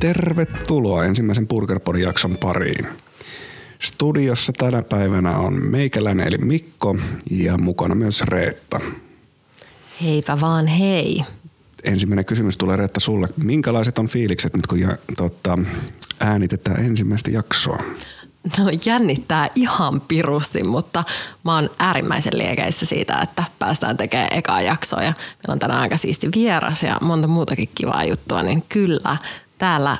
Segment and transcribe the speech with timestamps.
[0.00, 2.86] Tervetuloa ensimmäisen Burgerpodin jakson pariin.
[3.78, 6.96] Studiossa tänä päivänä on meikäläinen eli Mikko
[7.30, 8.80] ja mukana myös Reetta.
[10.02, 11.24] Heipä vaan hei.
[11.84, 13.28] Ensimmäinen kysymys tulee Reetta sulle.
[13.44, 15.58] Minkälaiset on fiilikset nyt kun ja, tota,
[16.20, 17.82] äänitetään ensimmäistä jaksoa?
[18.58, 21.04] No jännittää ihan pirusti, mutta
[21.44, 25.02] mä oon äärimmäisen liekeissä siitä, että päästään tekemään ekaa jaksoa.
[25.02, 29.16] Ja meillä on tänään aika siisti vieras ja monta muutakin kivaa juttua, niin kyllä
[29.60, 29.96] täällä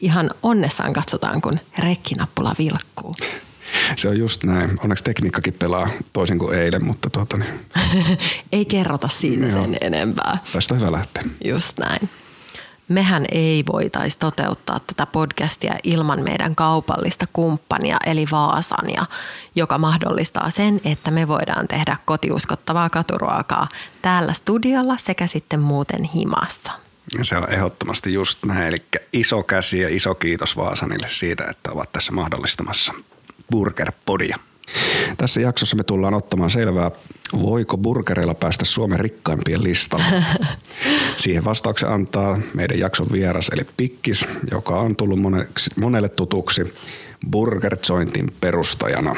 [0.00, 3.16] ihan onnessaan katsotaan, kun rekkinappula vilkkuu.
[3.96, 4.78] Se on just näin.
[4.82, 7.60] Onneksi tekniikkakin pelaa toisin kuin eilen, mutta tuota, niin.
[8.52, 9.62] Ei kerrota siitä Joo.
[9.62, 10.38] sen enempää.
[10.52, 11.22] Tästä on hyvä lähteä.
[11.44, 12.10] Just näin
[12.88, 19.06] mehän ei voitaisi toteuttaa tätä podcastia ilman meidän kaupallista kumppania eli Vaasania,
[19.54, 23.68] joka mahdollistaa sen, että me voidaan tehdä kotiuskottavaa katuruokaa
[24.02, 26.72] täällä studiolla sekä sitten muuten himassa.
[27.22, 28.76] Se on ehdottomasti just näin, eli
[29.12, 32.92] iso käsi ja iso kiitos Vaasanille siitä, että ovat tässä mahdollistamassa
[33.50, 34.38] Burger-podia.
[35.16, 36.90] Tässä jaksossa me tullaan ottamaan selvää,
[37.42, 40.04] voiko burgereilla päästä Suomen rikkaimpien listalle.
[41.16, 46.74] Siihen vastauksen antaa meidän jakson vieras eli Pikkis, joka on tullut moneksi, monelle tutuksi
[47.30, 49.14] Burger Jointin perustajana.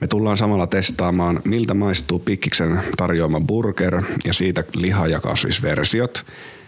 [0.00, 6.24] Me tullaan samalla testaamaan, miltä maistuu Pikkiksen tarjoama burger ja siitä liha- ja kasvisversiot–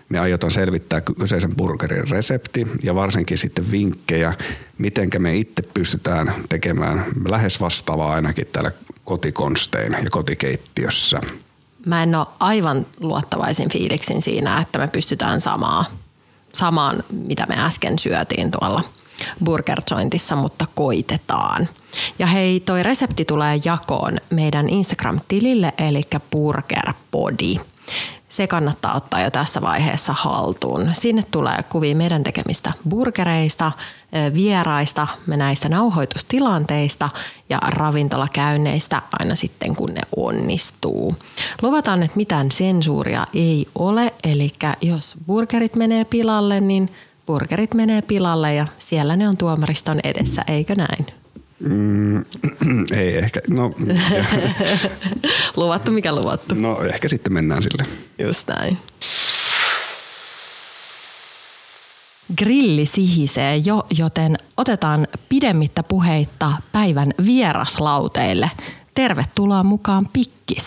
[0.09, 4.35] me aiotaan selvittää kyseisen burgerin resepti ja varsinkin sitten vinkkejä,
[4.79, 8.71] miten me itse pystytään tekemään lähes vastaavaa ainakin täällä
[9.05, 11.21] kotikonstein ja kotikeittiössä.
[11.87, 15.85] Mä en ole aivan luottavaisin fiiliksin siinä, että me pystytään samaa,
[16.53, 18.83] samaan, mitä me äsken syötiin tuolla
[19.45, 21.69] Burger Jointissa, mutta koitetaan.
[22.19, 27.57] Ja hei, toi resepti tulee jakoon meidän Instagram-tilille, eli Burgerpodi
[28.37, 30.91] se kannattaa ottaa jo tässä vaiheessa haltuun.
[30.93, 33.73] Sinne tulee kuvia meidän tekemistä burgereista,
[34.35, 37.09] vieraista, me näistä nauhoitustilanteista
[37.49, 41.17] ja ravintolakäynneistä aina sitten kun ne onnistuu.
[41.63, 44.51] Luvataan, että mitään sensuuria ei ole, eli
[44.83, 46.91] jos burgerit menee pilalle, niin
[47.27, 51.07] burgerit menee pilalle ja siellä ne on tuomariston edessä, eikö näin?
[51.61, 52.25] Mm,
[52.99, 53.41] ei ehkä.
[53.49, 53.75] No,
[55.57, 56.55] luvattu mikä luvattu.
[56.55, 57.87] No ehkä sitten mennään sille.
[58.19, 58.79] Just näin.
[62.39, 68.51] Grilli sihisee jo, joten otetaan pidemmittä puheitta päivän vieraslauteille.
[68.95, 70.67] Tervetuloa mukaan Pikkis.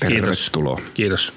[0.00, 0.76] Tervetuloa.
[0.76, 0.94] Kiitos.
[0.94, 1.32] Kiitos.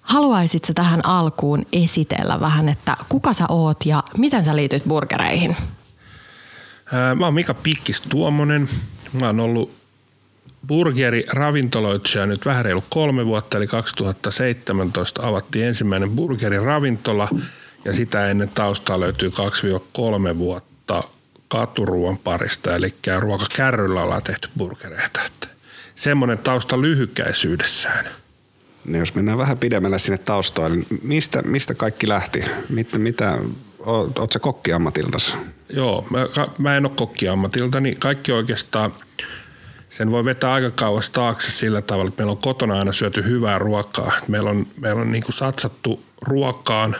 [0.00, 5.56] Haluaisitko tähän alkuun esitellä vähän, että kuka sä oot ja miten sä liityt burgereihin?
[6.92, 8.68] Mä oon Mika Pikkis Tuomonen.
[9.12, 9.84] Mä oon ollut
[10.66, 17.28] burgeri ravintoloitsija nyt vähän reilu kolme vuotta, eli 2017 avattiin ensimmäinen burgeri ravintola
[17.84, 19.32] ja sitä ennen taustaa löytyy
[20.32, 21.04] 2-3 vuotta
[21.48, 25.20] katuruuan parista, eli ruokakärryllä ollaan tehty burgereita.
[25.94, 28.06] Semmoinen tausta lyhykäisyydessään.
[28.84, 32.44] No jos mennään vähän pidemmälle sinne taustoille, niin mistä, mistä kaikki lähti?
[32.68, 33.38] Mitä, mitä
[33.86, 34.70] Oletko se kokki?
[35.68, 36.26] Joo, mä,
[36.58, 38.92] mä en ole kokki ammatilta, niin kaikki oikeastaan
[39.90, 43.58] sen voi vetää aika kauas taakse sillä tavalla, että meillä on kotona aina syöty hyvää
[43.58, 44.12] ruokaa.
[44.28, 46.96] Meillä on, meillä on niin satsattu ruokaan,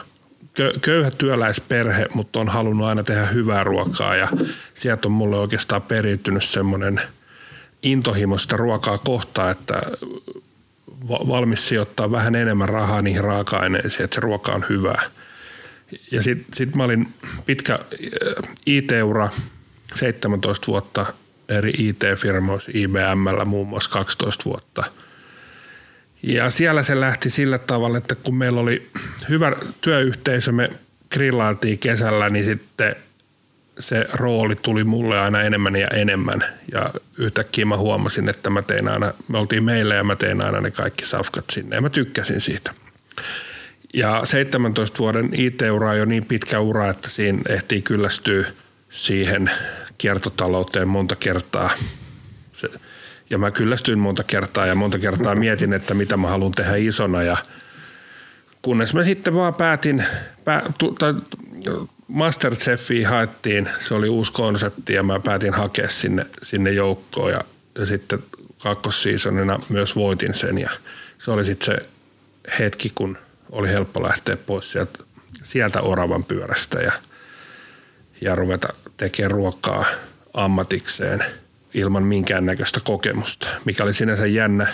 [0.81, 4.27] köyhä työläisperhe, mutta on halunnut aina tehdä hyvää ruokaa ja
[4.73, 7.01] sieltä on mulle oikeastaan periytynyt semmoinen
[7.83, 9.81] intohimosta ruokaa kohtaan, että
[11.09, 15.01] valmis sijoittaa vähän enemmän rahaa niihin raaka-aineisiin, että se ruoka on hyvää–
[16.11, 17.07] ja sitten sit mä olin
[17.45, 19.29] pitkä äh, IT-ura,
[19.95, 21.05] 17 vuotta
[21.49, 24.83] eri IT-firmoissa, IBMllä muun muassa 12 vuotta.
[26.23, 28.87] Ja siellä se lähti sillä tavalla, että kun meillä oli
[29.29, 30.69] hyvä työyhteisö, me
[31.11, 32.95] grillailtiin kesällä, niin sitten
[33.79, 36.43] se rooli tuli mulle aina enemmän ja enemmän.
[36.71, 40.61] Ja yhtäkkiä mä huomasin, että mä tein aina, me oltiin meillä ja mä tein aina
[40.61, 42.71] ne kaikki safkat sinne ja mä tykkäsin siitä.
[43.95, 48.45] Ja 17 vuoden IT-ura on jo niin pitkä ura, että siinä ehtii kyllästyä
[48.89, 49.51] siihen
[49.97, 51.69] kiertotalouteen monta kertaa.
[53.29, 57.23] Ja mä kyllästyin monta kertaa ja monta kertaa mietin, että mitä mä haluan tehdä isona.
[57.23, 57.37] Ja
[58.61, 60.03] kunnes mä sitten vaan päätin,
[60.43, 60.63] pää,
[60.99, 61.13] tai,
[62.07, 67.41] Masterchefiin haettiin, se oli uusi konsepti ja mä päätin hakea sinne, sinne joukkoon ja,
[67.79, 68.19] ja sitten
[68.57, 70.69] kakkossiisonina myös voitin sen ja
[71.17, 71.89] se oli sitten se
[72.59, 73.17] hetki, kun
[73.51, 74.99] oli helppo lähteä pois sieltä,
[75.43, 76.91] sieltä oravan pyörästä ja,
[78.21, 79.85] ja ruveta tekemään ruokaa
[80.33, 81.19] ammatikseen
[81.73, 84.67] ilman minkäännäköistä kokemusta, mikä oli sinänsä jännä,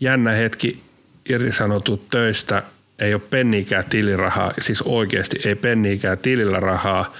[0.00, 0.82] jännä hetki
[1.28, 2.62] irtisanotut töistä.
[2.98, 7.14] Ei ole penniikään tilirahaa, siis oikeasti ei penniikään tilillä rahaa,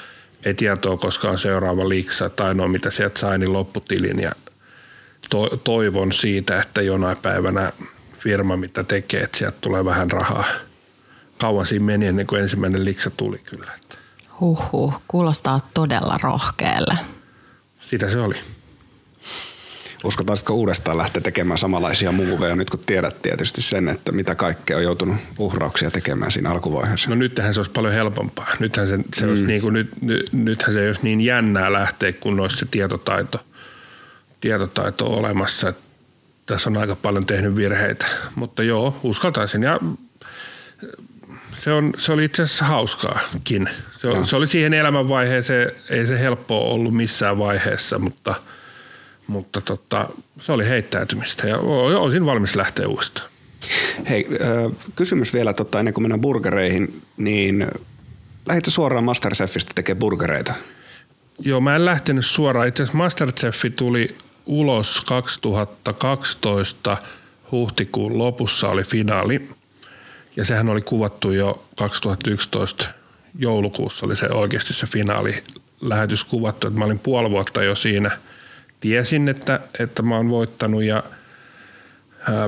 [0.44, 4.20] ei tietoa koska on seuraava liksa tai no mitä sieltä sai, niin lopputilin.
[4.20, 4.32] Ja
[5.30, 7.72] to, toivon siitä, että jonain päivänä
[8.26, 10.44] firma, mitä tekee, että sieltä tulee vähän rahaa.
[11.38, 13.72] Kauan siinä meni ennen kuin ensimmäinen liksa tuli kyllä.
[14.40, 16.98] Huhhuh, kuulostaa todella rohkealle.
[17.80, 18.34] Sitä se oli.
[20.04, 24.82] Uskotaanko uudestaan lähteä tekemään samanlaisia muuveja nyt kun tiedät tietysti sen, että mitä kaikkea on
[24.82, 27.10] joutunut uhrauksia tekemään siinä alkuvaiheessa?
[27.10, 28.48] No nythän se olisi paljon helpompaa.
[28.58, 29.30] Nythän se, se, mm.
[29.30, 32.66] olisi niin kuin, nyt, nyt, nythän se ei olisi niin jännää lähteä, kun olisi se
[32.70, 33.40] tietotaito,
[34.40, 35.68] tietotaito olemassa.
[35.68, 35.85] Että
[36.46, 39.62] tässä on aika paljon tehnyt virheitä, mutta joo, uskaltaisin.
[39.62, 39.80] Ja
[41.54, 43.68] se, on, se oli itse asiassa hauskaakin.
[43.92, 48.34] Se, on, se oli siihen elämänvaiheeseen, ei se helppoa ollut missään vaiheessa, mutta,
[49.26, 50.08] mutta tota,
[50.40, 53.30] se oli heittäytymistä ja olisin valmis lähteä uudestaan.
[54.08, 54.28] Hei,
[54.96, 57.66] kysymys vielä tota, ennen kuin mennään burgereihin, niin
[58.46, 60.54] lähditkö suoraan Masterchefistä tekemään burgereita?
[61.38, 62.68] Joo, mä en lähtenyt suoraan.
[62.68, 64.16] Itse asiassa Masterchefi tuli
[64.46, 66.96] ulos 2012
[67.52, 69.48] huhtikuun lopussa oli finaali.
[70.36, 72.88] Ja sehän oli kuvattu jo 2011
[73.38, 75.42] joulukuussa oli se oikeasti se finaali
[75.80, 76.66] lähetys kuvattu.
[76.66, 78.10] Että mä olin puoli vuotta jo siinä.
[78.80, 81.02] Tiesin, että, että mä oon voittanut ja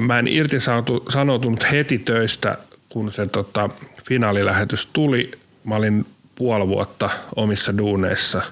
[0.00, 2.58] mä en irtisanoutunut heti töistä,
[2.88, 3.70] kun se tota,
[4.04, 5.30] finaalilähetys tuli.
[5.64, 8.42] Mä olin puoli vuotta omissa duuneissa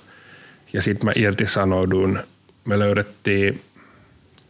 [0.73, 2.19] ja sitten mä irtisanouduin.
[2.67, 3.63] Me löydettiin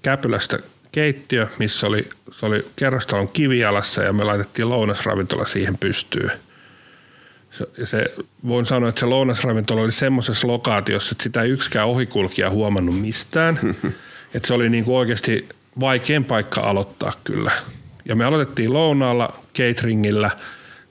[0.02, 0.58] Käpylästä
[0.92, 6.30] keittiö, missä oli, se oli kerrostalon kivijalassa ja me laitettiin lounasravintola siihen pystyyn.
[7.50, 8.14] Se, se,
[8.48, 13.58] voin sanoa, että se lounasravintola oli semmoisessa lokaatiossa, että sitä ei yksikään ohikulkija huomannut mistään.
[14.34, 15.48] että se oli niin kuin oikeasti
[15.80, 17.50] vaikein paikka aloittaa kyllä.
[18.04, 20.30] Ja me aloitettiin lounaalla, cateringillä,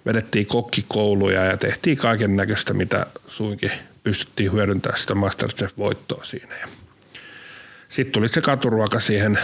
[0.05, 3.71] vedettiin kokkikouluja ja tehtiin kaiken näköistä, mitä suinkin
[4.03, 6.55] pystyttiin hyödyntämään sitä Masterchef-voittoa siinä.
[7.89, 9.39] Sitten tuli se katuruoka siihen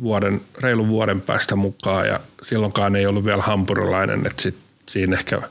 [0.00, 4.56] vuoden, reilun vuoden päästä mukaan ja silloinkaan ei ollut vielä hampurilainen, että sit
[4.88, 5.42] siinä ehkä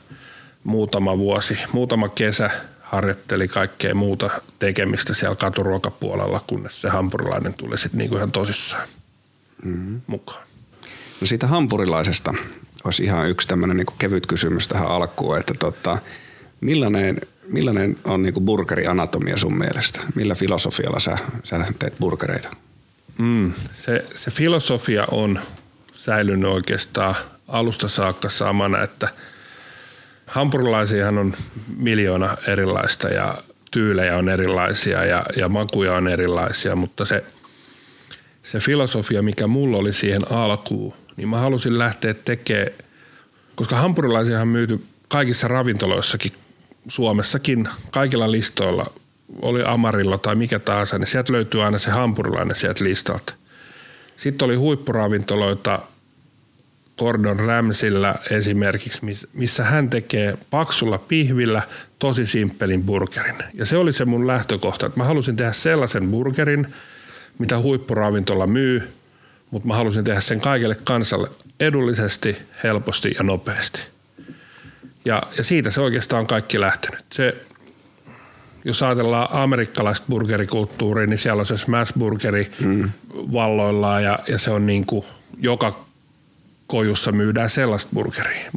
[0.64, 2.50] muutama vuosi, muutama kesä
[2.82, 4.30] harjoitteli kaikkea muuta
[4.60, 8.88] tekemistä siellä katuruokapuolella, kunnes se hampurilainen tuli sitten niinku ihan tosissaan
[9.64, 10.02] mm-hmm.
[10.08, 10.44] mukaan.
[11.22, 12.34] No siitä hampurilaisesta
[12.84, 15.98] olisi ihan yksi tämmöinen niinku kevyt kysymys tähän alkuun, että tota,
[16.62, 20.00] millainen, millainen on niinku burgerianatomia sun mielestä?
[20.16, 22.50] Millä filosofialla sä, sä teet burgereita?
[23.18, 25.40] Mm, se, se filosofia on
[25.94, 27.16] säilynyt oikeastaan
[27.48, 29.10] alusta saakka samana, että
[30.28, 31.34] hampurilaisiahan on
[31.78, 33.34] miljoona erilaista ja
[33.72, 37.24] tyylejä on erilaisia ja, ja makuja on erilaisia, mutta se,
[38.44, 42.72] se filosofia, mikä mulla oli siihen alkuun, niin mä halusin lähteä tekemään,
[43.56, 46.32] koska hampurilaisia on myyty kaikissa ravintoloissakin
[46.88, 48.92] Suomessakin, kaikilla listoilla
[49.42, 53.34] oli Amarilla tai mikä tahansa, niin sieltä löytyy aina se hampurilainen sieltä listalta.
[54.18, 55.80] Sitten oli huippuravintoloita
[56.98, 59.02] Gordon Ramsillä esimerkiksi,
[59.34, 61.62] missä hän tekee paksulla pihvillä
[62.00, 63.36] tosi simppelin burgerin.
[63.54, 66.68] Ja se oli se mun lähtökohta, että mä halusin tehdä sellaisen burgerin,
[67.38, 68.90] mitä huippuravintola myy,
[69.52, 73.91] mutta mä halusin tehdä sen kaikille kansalle edullisesti, helposti ja nopeasti.
[75.06, 77.06] Ja, ja siitä se oikeastaan on kaikki lähtenyt.
[77.12, 77.38] Se
[78.66, 82.90] jos ajatellaan amerikkalaista burgerikulttuuria, niin siellä on se smashburgeri mm.
[83.16, 85.06] valloillaan ja, ja se on niin kuin
[85.38, 85.86] joka
[86.68, 88.52] kojussa myydään sellaista burgeria.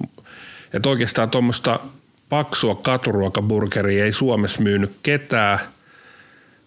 [0.72, 1.80] Että oikeastaan tuommoista
[2.28, 5.58] paksua katuruokaburgeria ei Suomessa myynyt ketään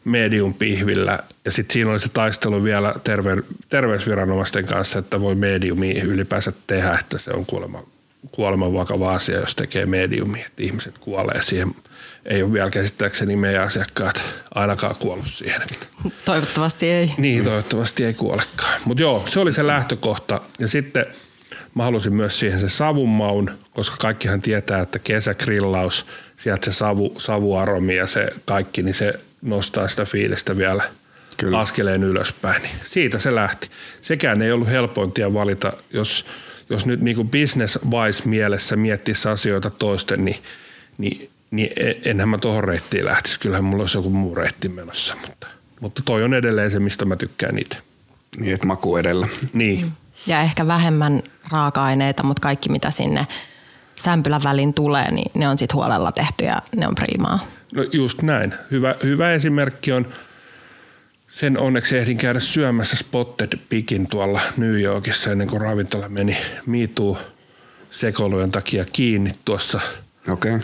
[0.05, 1.19] medium pihvillä.
[1.45, 3.37] Ja sitten siinä oli se taistelu vielä terve,
[3.69, 7.83] terveysviranomaisten kanssa, että voi mediumi ylipäänsä tehdä, että se on kuolema,
[8.31, 11.75] kuoleman vakava asia, jos tekee mediumia, että ihmiset kuolee siihen–
[12.27, 14.23] ei ole vielä käsittääkseni meidän asiakkaat
[14.55, 15.61] ainakaan kuollut siihen.
[16.25, 17.11] Toivottavasti ei.
[17.17, 18.81] Niin, toivottavasti ei kuolekaan.
[18.85, 20.41] Mutta joo, se oli se lähtökohta.
[20.59, 21.05] Ja sitten
[21.75, 26.05] mä halusin myös siihen se savunmaun, koska kaikkihan tietää, että kesägrillaus,
[26.37, 30.83] sieltä se savu, savuaromi ja se kaikki, niin se nostaa sitä fiilistä vielä
[31.37, 31.59] Kyllä.
[31.59, 32.61] askeleen ylöspäin.
[32.61, 33.69] Niin siitä se lähti.
[34.01, 36.25] Sekään ei ollut helpointia valita, jos,
[36.69, 40.37] jos nyt niin kuin business-wise mielessä miettisi asioita toisten, niin,
[40.97, 43.39] niin niin e- enhän mä tuohon reittiin lähtisi.
[43.39, 45.47] Kyllähän mulla olisi joku muu reitti menossa, mutta,
[45.81, 47.77] mutta toi on edelleen se, mistä mä tykkään itse.
[48.37, 49.27] Niin, että maku edellä.
[49.53, 49.85] Niin.
[50.27, 51.21] Ja ehkä vähemmän
[51.51, 53.27] raaka-aineita, mutta kaikki mitä sinne
[53.95, 57.39] sämpylän väliin tulee, niin ne on sitten huolella tehty ja ne on priimaa.
[57.75, 58.53] No just näin.
[58.71, 60.07] Hyvä, hyvä esimerkki on,
[61.39, 67.17] sen onneksi ehdin käydä syömässä Spotted Pikin tuolla New Yorkissa ennen kuin ravintola meni miituun
[67.91, 69.79] sekoilujen takia kiinni tuossa
[70.29, 70.57] Okei.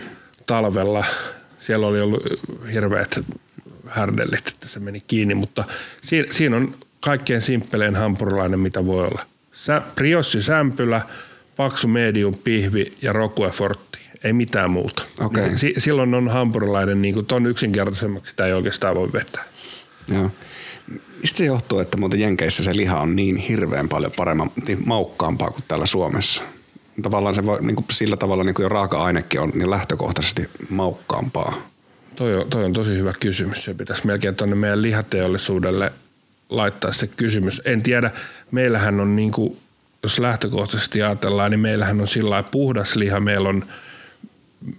[0.46, 1.04] talvella.
[1.58, 2.22] Siellä oli ollut
[2.72, 3.20] hirveät
[3.86, 5.64] härdellit, että se meni kiinni, mutta
[6.02, 9.22] siinä, siinä on kaikkein simppelein hampurilainen, mitä voi olla.
[9.52, 11.02] Sä, briossi sämpylä,
[11.56, 13.98] paksu medium pihvi ja rokue fortti.
[14.24, 15.02] Ei mitään muuta.
[15.20, 15.58] Okei.
[15.58, 19.44] Si, silloin on hampurilainen, niin kuin ton yksinkertaisemmaksi sitä ei oikeastaan voi vetää.
[20.10, 20.30] Joo.
[21.24, 25.50] Mistä se johtuu, että muuten Jenkeissä se liha on niin hirveän paljon paremman, niin maukkaampaa
[25.50, 26.42] kuin täällä Suomessa?
[27.02, 31.54] Tavallaan se voi, niin kuin sillä tavalla niin kuin jo raaka-ainekin on niin lähtökohtaisesti maukkaampaa.
[32.16, 33.64] Toi on, toi on tosi hyvä kysymys.
[33.64, 35.92] Se pitäisi melkein tuonne meidän lihateollisuudelle
[36.48, 37.62] laittaa se kysymys.
[37.64, 38.10] En tiedä,
[38.50, 39.56] meillähän on niin kuin,
[40.02, 43.20] jos lähtökohtaisesti ajatellaan, niin meillähän on sillä puhdas liha.
[43.20, 43.64] Meillä on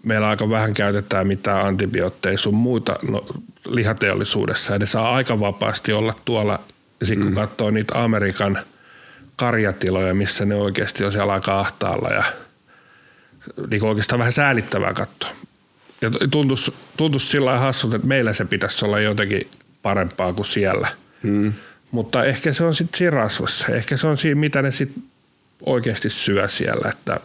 [0.03, 3.25] meillä aika vähän käytetään mitään antibiootteja sun muita no,
[3.65, 4.74] lihateollisuudessa.
[4.74, 6.60] Ja ne saa aika vapaasti olla tuolla.
[7.03, 7.36] Sitten kun mm.
[7.36, 8.60] katsoo niitä Amerikan
[9.36, 12.24] karjatiloja, missä ne oikeasti on siellä aika ahtaalla ja
[13.69, 15.29] niin oikeastaan vähän säälittävää katsoa.
[16.01, 19.50] Ja tuntuisi, tuntuisi sillä lailla hassulta, että meillä se pitäisi olla jotenkin
[19.81, 20.88] parempaa kuin siellä.
[21.24, 21.53] Mm.
[21.91, 23.67] Mutta ehkä se on sitten siinä rasvassa.
[23.67, 25.03] Ehkä se on siinä, mitä ne sitten
[25.65, 26.89] oikeasti syö siellä.
[26.89, 27.19] Että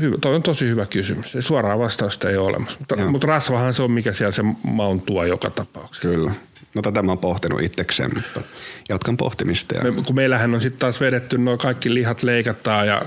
[0.00, 1.36] hyvä, toi on tosi hyvä kysymys.
[1.40, 2.78] Suoraa vastausta ei ole olemassa.
[2.78, 6.08] Mutta, mutta rasvahan se on, mikä siellä se maun tuo joka tapauksessa.
[6.08, 6.32] Kyllä.
[6.74, 8.40] No tätä mä oon pohtinut itsekseen, mutta
[8.88, 9.76] jatkan pohtimista.
[9.76, 9.92] Ja...
[9.92, 13.02] Me, kun meillähän on sitten taas vedetty nuo kaikki lihat leikataan ja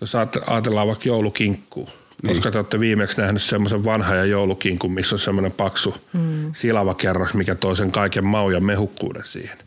[0.00, 1.88] jos ajatellaan vaikka joulukinkkuu,
[2.22, 2.28] niin.
[2.28, 6.52] koska te olette viimeksi nähnyt semmoisen vanhan ja joulukinkun, missä on semmoinen paksu mm.
[6.54, 9.58] silava kerros, mikä toi sen kaiken mau ja mehukkuuden siihen.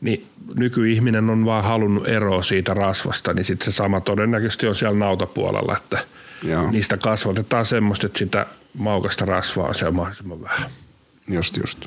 [0.00, 4.98] Niin nykyihminen on vaan halunnut eroa siitä rasvasta, niin sitten se sama todennäköisesti on siellä
[4.98, 5.98] nautapuolella, että
[6.42, 6.70] Joo.
[6.70, 8.46] niistä kasvatetaan semmoista, että sitä
[8.78, 10.70] maukasta rasvaa on siellä mahdollisimman vähän.
[11.28, 11.84] Just, just.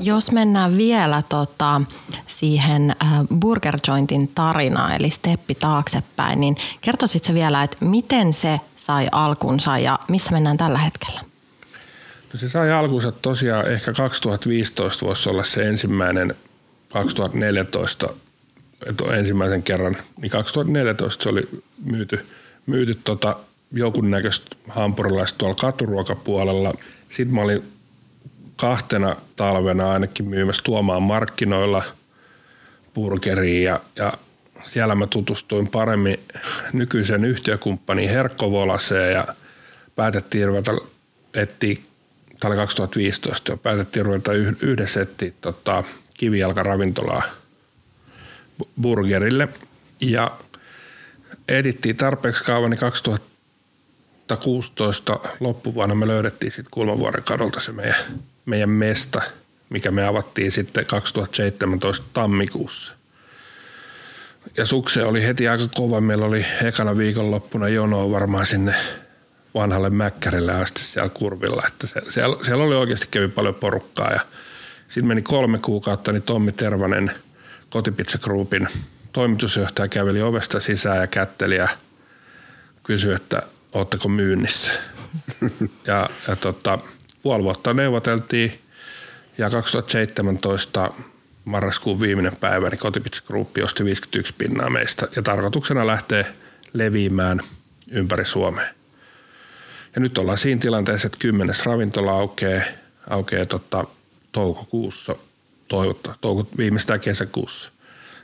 [0.00, 1.80] Jos mennään vielä tota,
[2.26, 3.08] siihen äh,
[3.40, 9.98] Burger Jointin tarinaan, eli steppi taaksepäin, niin kertoisitko vielä, että miten se sai alkunsa ja
[10.08, 11.20] missä mennään tällä hetkellä?
[12.32, 16.34] No se sai alkunsa tosiaan ehkä 2015 voisi olla se ensimmäinen,
[16.92, 18.08] 2014
[18.86, 21.48] että ensimmäisen kerran, niin 2014 se oli
[21.84, 22.26] myyty,
[22.66, 23.36] myyty tota
[23.72, 26.74] jonkun näköistä hampurilaista tuolla katuruokapuolella.
[27.08, 27.62] Sitten mä olin
[28.56, 31.82] kahtena talvena ainakin myymässä tuomaan markkinoilla
[32.94, 34.12] burgeriin ja, ja
[34.64, 36.20] siellä mä tutustuin paremmin
[36.72, 39.26] nykyisen yhtiökumppaniin Herkko Volaseen ja
[39.96, 40.72] päätettiin ruveta
[41.34, 41.74] etsiä,
[42.40, 44.32] tämä oli 2015 jo, päätettiin ruveta
[44.62, 45.84] yhdessä etsiä tota,
[46.20, 47.22] kivijalkaravintolaa
[48.82, 49.48] burgerille
[50.00, 50.30] ja
[51.48, 57.96] edittiin tarpeeksi kauan, niin 2016 loppuvuonna me löydettiin sitten Kulmavuoren kadolta se meidän,
[58.46, 59.22] meidän mesta,
[59.70, 62.94] mikä me avattiin sitten 2017 tammikuussa.
[64.56, 66.00] Ja sukse oli heti aika kova.
[66.00, 68.74] Meillä oli ekana viikonloppuna jonoa varmaan sinne
[69.54, 71.62] vanhalle Mäkkärille asti siellä kurvilla.
[71.66, 74.20] Että siellä, siellä oli oikeasti kävi paljon porukkaa ja
[74.90, 77.10] sitten meni kolme kuukautta, niin Tommi Tervanen,
[77.70, 78.68] Kotipizza Groupin
[79.12, 81.68] toimitusjohtaja käveli ovesta sisään ja kätteli ja
[82.82, 83.42] kysyi, että
[83.72, 84.72] ootteko myynnissä.
[85.86, 86.78] ja, ja tota,
[87.22, 88.60] puoli vuotta neuvoteltiin
[89.38, 90.90] ja 2017
[91.44, 96.26] marraskuun viimeinen päivä, niin Kotipizza Group osti 51 pinnaa meistä ja tarkoituksena lähtee
[96.72, 97.40] leviämään
[97.90, 98.66] ympäri Suomea.
[99.94, 102.62] Ja nyt ollaan siinä tilanteessa, että kymmenes ravintola aukeaa,
[103.10, 103.84] aukeaa tota,
[104.32, 105.16] toukokuussa,
[105.68, 107.72] toivottaa, touko, viimeistään kesäkuussa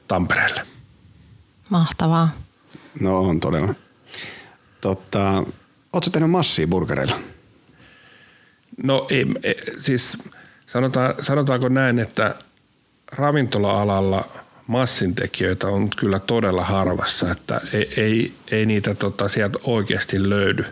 [0.09, 0.63] Tampereelle.
[1.71, 2.31] Mahtavaa.
[3.01, 3.75] No on todella.
[4.81, 5.45] Totta,
[5.93, 7.19] Oletko tehnyt massia burgereilla?
[8.83, 10.19] No ei, ei siis
[10.67, 12.35] sanotaan, sanotaanko näin, että
[13.13, 14.29] ravintola-alalla
[14.67, 20.65] massintekijöitä on kyllä todella harvassa, että ei, ei, ei niitä tota sieltä oikeasti löydy.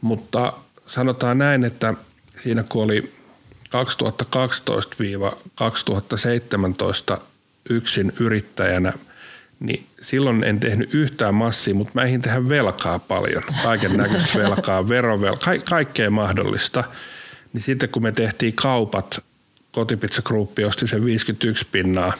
[0.00, 0.52] Mutta
[0.86, 1.94] sanotaan näin, että
[2.42, 3.12] siinä kun oli
[3.74, 3.76] 2012-2017
[7.70, 8.92] yksin yrittäjänä,
[9.60, 13.42] niin silloin en tehnyt yhtään massia, mutta mä eihin tehdä velkaa paljon.
[13.62, 16.84] Kaiken näköistä velkaa, verovelkaa, ka- kaikkea mahdollista.
[17.52, 19.24] Niin sitten kun me tehtiin kaupat
[19.72, 22.12] Kotipizza Group osti sen 51 pinnaa,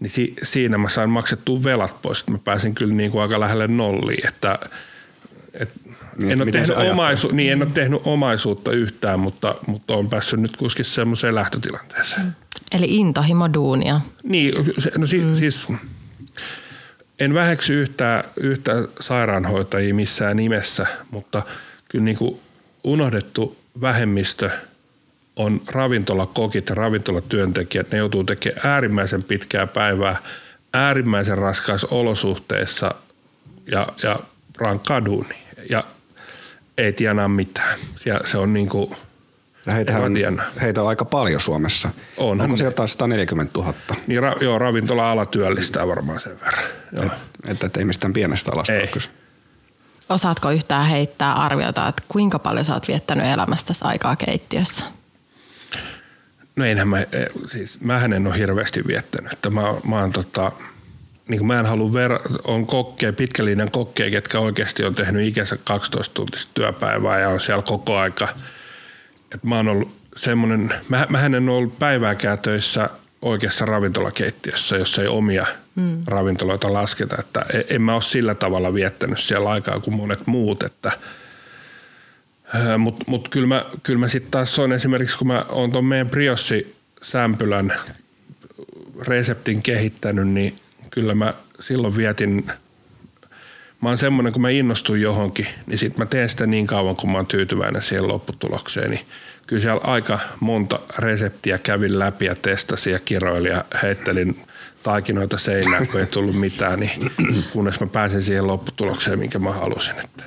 [0.00, 2.28] niin si, siinä mä sain maksettua velat pois.
[2.28, 4.58] Mä pääsin kyllä niin kuin aika lähelle nolliin, että
[5.54, 5.70] et
[6.16, 10.40] niin, en, ole tehnyt omaisu, niin, en ole tehnyt omaisuutta yhtään, mutta, mutta olen päässyt
[10.40, 12.26] nyt kuitenkin semmoiseen lähtötilanteeseen.
[12.26, 12.32] Mm.
[12.72, 14.00] Eli intohimo duunia.
[14.22, 15.34] Niin, se, no si, mm.
[15.34, 15.72] siis
[17.18, 21.42] en väheksy yhtään, yhtään sairaanhoitajia missään nimessä, mutta
[21.88, 22.40] kyllä niin kuin
[22.84, 24.50] unohdettu vähemmistö–
[25.36, 27.90] on ravintolakokit ja ravintolatyöntekijät.
[27.90, 30.16] Ne joutuu tekemään äärimmäisen pitkää päivää
[30.72, 32.94] äärimmäisen raskaissa olosuhteissa
[33.66, 34.20] ja, ja
[34.58, 35.38] rankkaa duunia.
[35.70, 35.84] Ja
[36.78, 37.78] ei tienaa mitään.
[38.04, 38.94] Ja se on niin kuin,
[39.66, 40.14] ja heitä, on,
[40.60, 41.90] heitä on aika paljon Suomessa.
[42.16, 42.40] On.
[42.40, 43.74] Onko se jotain 140 000?
[44.06, 46.64] Niin ra, joo, ravintola-ala työllistää varmaan sen verran.
[46.92, 47.04] Joo.
[47.04, 47.10] Et,
[47.50, 48.90] että et ei mistään pienestä alasta ei.
[48.94, 49.02] ole
[50.08, 54.84] Osaatko yhtään heittää arviota, että kuinka paljon sä oot viettänyt elämästäsi aikaa keittiössä?
[56.56, 57.06] No enhän mä, e,
[57.46, 59.32] siis mähän en ole hirveästi viettänyt.
[59.32, 60.52] Että mä, mä oon tota,
[61.32, 65.56] niin kuin mä en halua ver- on kokkeja, pitkällinen kokkeja, ketkä oikeasti on tehnyt ikänsä
[65.64, 68.28] 12 tuntista työpäivää ja on siellä koko aika.
[69.34, 72.90] Et mä oon ollut semmoinen, mä, mähän en ole ollut päivääkään töissä
[73.22, 76.02] oikeassa ravintolakeittiössä, jossa ei omia mm.
[76.06, 77.16] ravintoloita lasketa.
[77.18, 80.92] Että e, en mä ole sillä tavalla viettänyt siellä aikaa kuin monet muut, että
[82.78, 86.10] mutta mut kyllä mä, kyl mä sitten taas on esimerkiksi, kun mä oon tuon meidän
[86.10, 87.72] Briossi sämpylän
[89.06, 90.58] reseptin kehittänyt, niin
[90.92, 92.46] kyllä mä silloin vietin,
[93.80, 97.10] mä oon semmoinen, kun mä innostun johonkin, niin sit mä teen sitä niin kauan, kun
[97.10, 98.90] mä oon tyytyväinen siihen lopputulokseen.
[98.90, 99.06] Niin
[99.46, 104.36] kyllä siellä aika monta reseptiä kävin läpi ja testasin ja kiroilin ja heittelin
[104.82, 107.12] taikinoita seinään, kun ei tullut mitään, niin
[107.52, 109.94] kunnes mä pääsin siihen lopputulokseen, minkä mä halusin.
[110.04, 110.24] Että.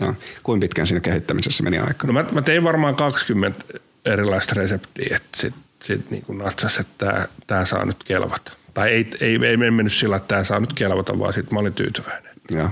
[0.00, 2.06] Ja, kuinka pitkään siinä kehittämisessä meni aikaa?
[2.06, 3.60] No mä, mä tein varmaan 20
[4.04, 8.52] erilaista reseptiä, että sitten sit niin natsas, että tämä saa nyt kelvata.
[8.74, 11.74] Tai ei, ei, ei mennyt sillä, että tämä saa nyt kelvata, vaan sitten mä olin
[11.74, 12.32] tyytyväinen.
[12.50, 12.70] Ja.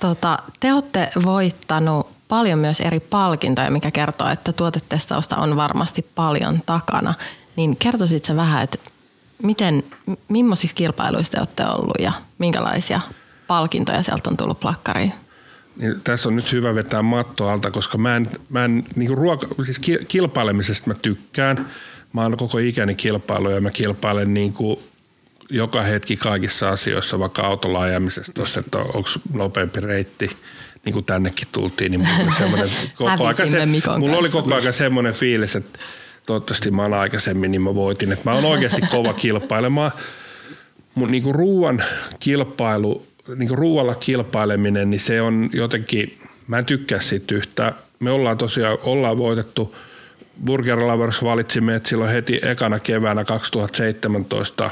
[0.00, 6.62] Tota, te olette voittanut paljon myös eri palkintoja, mikä kertoo, että tuotetestausta on varmasti paljon
[6.66, 7.14] takana.
[7.56, 8.78] Niin kertoisit sä vähän, että
[9.42, 9.82] miten,
[10.28, 13.00] millaisissa kilpailuissa te olette ollut ja minkälaisia
[13.46, 15.12] palkintoja sieltä on tullut plakkariin?
[15.76, 19.46] Niin tässä on nyt hyvä vetää matto alta, koska mä en, mä en niin ruoka,
[19.64, 21.66] siis kilpailemisesta mä tykkään.
[22.12, 24.78] Mä oon koko ikäni kilpailu ja mä kilpailen niin kuin
[25.50, 30.30] joka hetki kaikissa asioissa, vaikka autolla ajamisessa tuossa, että onko nopeampi reitti,
[30.84, 33.66] niin kuin tännekin tultiin, niin mulla, koko aika se,
[33.98, 35.78] mulla oli koko ajan semmoinen fiilis, että
[36.26, 38.12] toivottavasti mä oon aikaisemmin, niin mä voitin.
[38.12, 39.92] Että mä oon oikeasti kova kilpailemaan.
[40.94, 41.82] Mutta niin ruuan
[42.20, 47.74] kilpailu, niin kuin ruualla kilpaileminen, niin se on jotenkin, mä en tykkää siitä yhtään.
[48.00, 49.76] Me ollaan tosiaan, ollaan voitettu,
[50.44, 54.70] Burger Lovers valitsimme, että silloin heti ekana keväänä 2017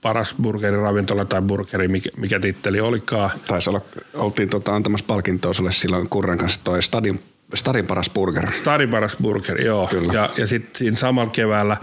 [0.00, 3.30] paras burgeriravintola tai burgeri, mikä, mikä titteli olikaan.
[3.48, 3.80] Taisi olla,
[4.14, 7.20] oltiin tota, antamassa palkintoa sulle silloin Kurren kanssa toi Stadin,
[7.54, 8.52] Stadin paras burger.
[8.52, 9.86] Stadin paras burger, joo.
[9.86, 10.12] Kyllä.
[10.12, 11.76] Ja, ja sitten siinä samalla keväällä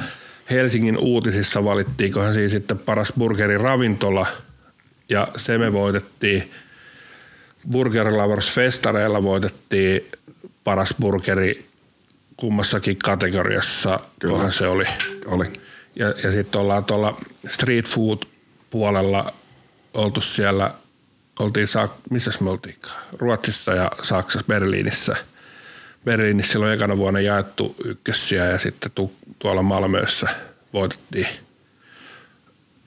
[0.50, 4.28] Helsingin uutisissa valittiinkohan siinä sitten paras burgeriravintola
[5.10, 6.52] ja se me voitettiin.
[7.72, 10.06] Burger Lovers Festareilla voitettiin
[10.64, 11.66] paras burgeri
[12.38, 14.86] kummassakin kategoriassa, kunhan se oli.
[15.26, 15.46] Oli
[16.00, 18.18] ja, ja sitten ollaan tuolla street food
[18.70, 19.34] puolella
[19.94, 20.72] oltu siellä,
[21.40, 21.68] oltiin,
[22.10, 22.76] missä me oltiin?
[23.14, 25.16] Ruotsissa ja Saksassa, Berliinissä.
[26.06, 30.30] Berliinissä silloin ekana vuonna jaettu ykkössiä ja sitten tu, tuolla Malmössä
[30.74, 31.28] voitettiin.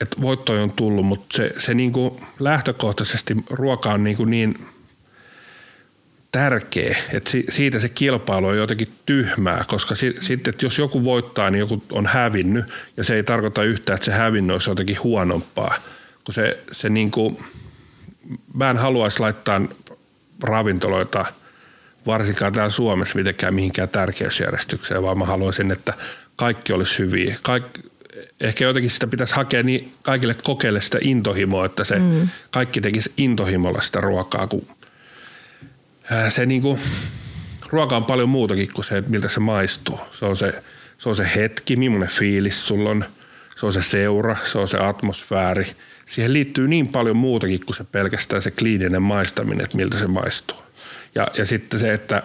[0.01, 4.67] Et voittoja on tullut, mutta se, se niinku lähtökohtaisesti ruoka on niinku niin
[6.31, 11.59] tärkeä, että siitä se kilpailu on jotenkin tyhmää, koska sitten, että jos joku voittaa, niin
[11.59, 12.65] joku on hävinnyt,
[12.97, 15.75] ja se ei tarkoita yhtään, että se hävinnyt olisi jotenkin huonompaa.
[16.23, 17.37] Kun se, se niin kuin,
[18.53, 19.61] mä en haluaisi laittaa
[20.43, 21.25] ravintoloita
[22.05, 25.93] varsinkaan täällä Suomessa mitenkään mihinkään tärkeysjärjestykseen, vaan mä haluaisin, että
[26.35, 27.35] kaikki olisi hyviä.
[27.41, 27.63] Kaik,
[28.41, 32.27] ehkä jotenkin sitä pitäisi hakea niin kaikille kokeille sitä intohimoa, että se mm.
[32.51, 34.67] kaikki tekisi intohimolla sitä ruokaa, kun
[36.29, 36.79] se niinku,
[37.69, 39.99] ruoka on paljon muutakin kuin se, miltä se maistuu.
[40.11, 40.63] Se on se,
[40.97, 43.05] se, on se hetki, millainen fiilis sulla on,
[43.55, 45.65] se on se seura, se on se atmosfääri.
[46.05, 50.57] Siihen liittyy niin paljon muutakin kuin se pelkästään se kliininen maistaminen, että miltä se maistuu.
[51.15, 52.23] Ja, ja sitten se, että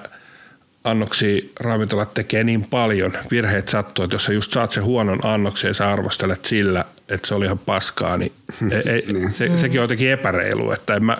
[0.84, 5.68] annoksi ravintolat tekee niin paljon, virheet sattuu, että jos sä just saat sen huonon annoksen
[5.68, 8.32] ja sä arvostelet sillä, että se oli ihan paskaa, niin,
[8.92, 9.32] ei, niin.
[9.32, 11.18] se, sekin on jotenkin epäreilu, että en mä,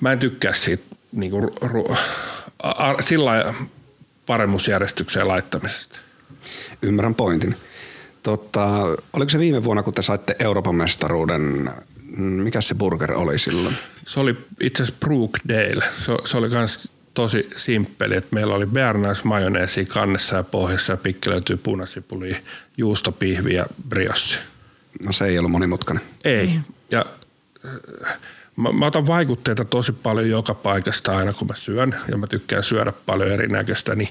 [0.00, 1.96] mä en tykkää siitä niin kuin, ru,
[2.62, 3.54] a, sillä
[4.26, 5.98] paremmuusjärjestykseen laittamisesta.
[6.82, 7.56] Ymmärrän pointin.
[8.22, 8.66] Totta,
[9.12, 11.70] oliko se viime vuonna, kun te saitte Euroopan mestaruuden,
[12.16, 13.76] mikä se burger oli silloin?
[14.06, 15.84] Se oli itse asiassa Brookdale.
[15.98, 20.96] Se, se oli myös tosi simppeli, että meillä oli bearnaise majoneesi kannessa ja pohjassa ja
[20.96, 22.36] pikkelöityy punasipuli,
[22.76, 24.38] juustopihvi ja briossi.
[25.04, 26.04] No se ei ollut monimutkainen.
[26.24, 26.50] Ei.
[26.90, 27.04] Ja
[28.56, 32.62] Mä, mä otan vaikutteita tosi paljon joka paikasta aina, kun mä syön, ja mä tykkään
[32.62, 34.08] syödä paljon erinäköistä, niin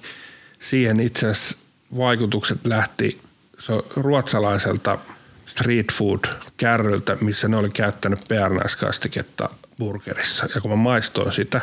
[0.60, 1.58] siihen itse asiassa
[1.98, 3.22] vaikutukset lähti
[3.60, 4.98] se ruotsalaiselta
[5.46, 6.20] street food
[6.58, 10.48] kärryltä, missä ne oli käyttänyt pearnaiskastiketta burgerissa.
[10.56, 11.62] Ja kun mä maistoin sitä,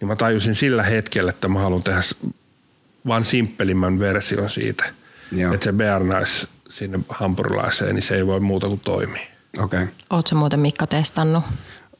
[0.00, 2.00] niin mä tajusin sillä hetkellä, että mä haluan tehdä
[3.06, 4.84] vain simppelimmän version siitä.
[5.32, 5.54] Joo.
[5.54, 9.26] Että se bearnais sinne hampurilaiseen, niin se ei voi muuta kuin toimia.
[9.58, 9.82] Okei.
[9.82, 9.94] Okay.
[10.10, 11.44] Oletko muuten Mikko testannut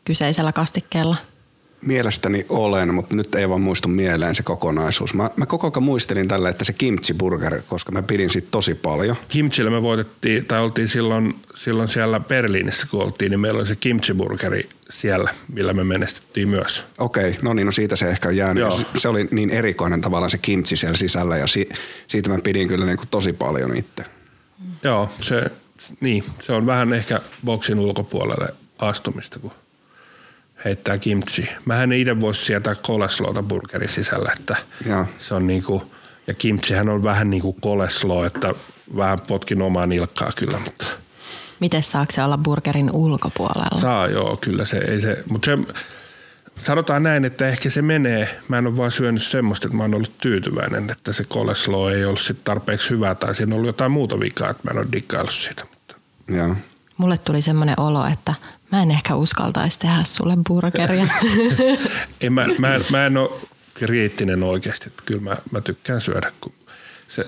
[0.04, 1.16] kyseisellä kastikkeella?
[1.86, 5.14] Mielestäni olen, mutta nyt ei vaan muistu mieleen se kokonaisuus.
[5.14, 8.74] Mä, mä koko ajan muistelin tällä, että se kimchi burger, koska mä pidin siitä tosi
[8.74, 9.16] paljon.
[9.28, 13.76] Kimchillä me voitettiin, tai oltiin silloin, silloin siellä Berliinissä, kun oltiin, niin meillä oli se
[13.76, 16.84] kimchi burgeri siellä, millä me menestyttiin myös.
[16.98, 18.60] Okei, okay, no niin, no siitä se ehkä on jäänyt.
[18.60, 18.80] Joo.
[18.96, 21.68] Se oli niin erikoinen tavallaan se kimchi siellä sisällä ja si,
[22.06, 24.04] siitä mä pidin kyllä niin kuin tosi paljon itse.
[24.82, 25.44] Joo, se,
[26.00, 29.52] niin, se on vähän ehkä boksin ulkopuolelle astumista, kun
[30.64, 31.50] heittää kimchi.
[31.64, 35.06] Mä en itse voisi sietää koleslota burgerin sisällä, että ja.
[35.18, 35.92] se on niinku,
[36.26, 38.54] ja kimchihän on vähän niin kuin koleslo, että
[38.96, 40.86] vähän potkin omaa nilkkaa kyllä, mutta...
[41.60, 43.80] Miten saako se olla burgerin ulkopuolella?
[43.80, 45.58] Saa joo, kyllä se ei se, mutta se,
[46.58, 48.38] sanotaan näin, että ehkä se menee.
[48.48, 52.04] Mä en ole vaan syönyt semmoista, että mä oon ollut tyytyväinen, että se koleslo ei
[52.04, 54.92] ollut sit tarpeeksi hyvää tai siinä on ollut jotain muuta vikaa, että mä en ole
[54.92, 55.64] dikkaillut siitä.
[55.70, 55.94] Mutta.
[56.28, 56.56] Joo.
[56.96, 58.34] Mulle tuli semmoinen olo, että
[58.72, 61.06] Mä en ehkä uskaltaisi tehdä sulle burgeria.
[62.20, 63.30] en, mä, mä, mä en ole
[63.74, 64.84] kriittinen oikeasti.
[64.86, 66.32] Että kyllä mä, mä tykkään syödä.
[66.40, 66.52] Kun
[67.08, 67.26] se,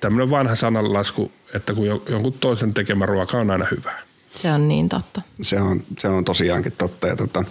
[0.00, 4.02] tämmöinen vanha sananlasku, että kun jonkun toisen tekemä ruoka on aina hyvää.
[4.34, 5.22] Se on niin totta.
[5.42, 7.06] Se on, se on tosiaankin totta.
[7.06, 7.44] Ja tota,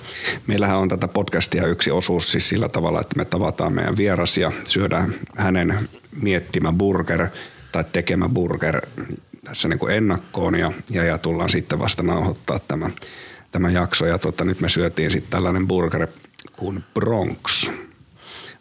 [0.47, 4.51] meillähän on tätä podcastia yksi osuus siis sillä tavalla, että me tavataan meidän vieras ja
[4.63, 5.89] syödään hänen
[6.21, 7.27] miettimä burger
[7.71, 8.81] tai tekemä burger
[9.43, 12.89] tässä niin kuin ennakkoon ja, ja, ja, tullaan sitten vasta nauhoittaa tämä,
[13.51, 14.05] tämä jakso.
[14.05, 16.07] Ja tota, nyt me syötiin sitten tällainen burger
[16.57, 17.69] kuin Bronx.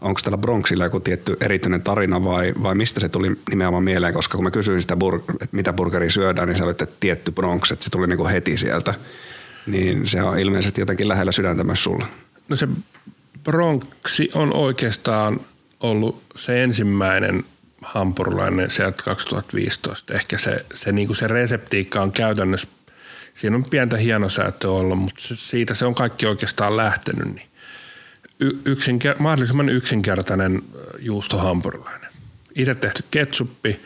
[0.01, 4.15] Onko tällä Bronxilla joku tietty erityinen tarina vai, vai mistä se tuli nimenomaan mieleen?
[4.15, 7.33] Koska kun mä kysyin sitä, bur- että mitä burgeria syödään, niin se oli, että tietty
[7.33, 8.95] Bronx, että se tuli niin kuin heti sieltä.
[9.67, 12.07] Niin se on ilmeisesti jotenkin lähellä sydäntä myös sulla.
[12.49, 12.69] No se
[13.45, 15.41] Bronxi on oikeastaan
[15.81, 17.45] ollut se ensimmäinen
[17.83, 20.15] hampurilainen sieltä 2015.
[20.15, 22.69] Ehkä se, se, niin kuin se reseptiikka on käytännössä,
[23.35, 27.35] siinä on pientä hienosäätöä ollut, mutta siitä se on kaikki oikeastaan lähtenyt.
[27.35, 27.49] Niin
[28.45, 30.63] yksinker- mahdollisimman yksinkertainen
[30.99, 32.11] juustohampurilainen.
[32.55, 33.81] Itse tehty ketsuppi,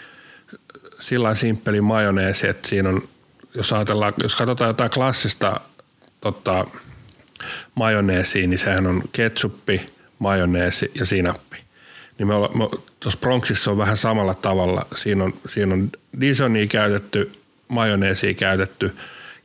[1.01, 3.09] sillä simppeli majoneesi, että siinä on,
[3.55, 5.61] jos ajatellaan, jos katsotaan jotain klassista
[6.21, 6.65] tota,
[7.75, 9.87] majoneesiä, niin sehän on ketsuppi,
[10.19, 11.66] majoneesi ja sinappi
[12.19, 12.53] niin me ollaan,
[13.01, 14.87] tuossa Bronxissa on vähän samalla tavalla.
[14.95, 17.33] Siinä on, siinä on Dijonia käytetty,
[17.69, 18.97] majoneesia käytetty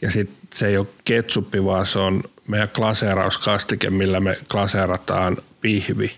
[0.02, 6.18] ja sitten se ei ole ketsuppi, vaan se on meidän glaseerauskastike, millä me glaseerataan pihvi,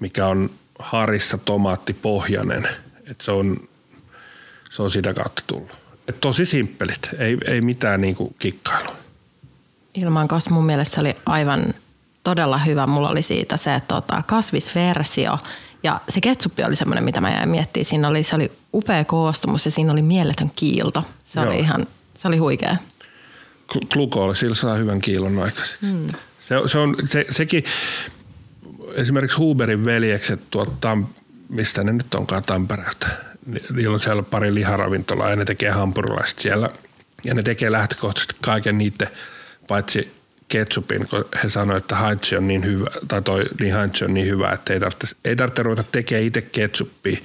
[0.00, 2.68] mikä on harissa tomaattipohjainen.
[3.10, 3.56] Et se, on,
[4.70, 5.72] se on sitä kautta tullut.
[6.08, 8.96] Et tosi simppelit, ei, ei mitään niinku kikkailua.
[9.94, 11.74] Ilman kanssa mun mielestä se oli aivan
[12.24, 12.86] todella hyvä.
[12.86, 15.38] Mulla oli siitä se tota, kasvisversio
[15.82, 17.84] ja se ketsuppi oli semmoinen, mitä mä jäin miettimään.
[17.84, 21.04] Siinä oli, se oli upea koostumus ja siinä oli mieletön kiilto.
[21.24, 21.48] Se Joo.
[21.48, 21.86] oli ihan,
[22.18, 22.76] se oli huikea.
[23.92, 25.92] Glukooli, sillä saa hyvän kiilon aikaiseksi.
[25.92, 26.08] Hmm.
[26.40, 27.64] Se, se on, se, sekin,
[28.94, 30.98] esimerkiksi Huberin veljekset tuottaa,
[31.48, 33.06] mistä ne nyt onkaan Tampereelta.
[33.74, 36.70] Niillä on siellä pari liharavintolaa ja ne tekee hampurilaiset siellä.
[37.24, 39.08] Ja ne tekee lähtökohtaisesti kaiken niiden,
[39.68, 40.21] paitsi
[40.52, 44.26] ketsupin, kun he sanoivat, että haitsi on niin hyvä, tai toi niin haitsi on niin
[44.26, 47.16] hyvä, että ei tarvitse, ei tarvitse ruveta tekemään itse ketsuppia.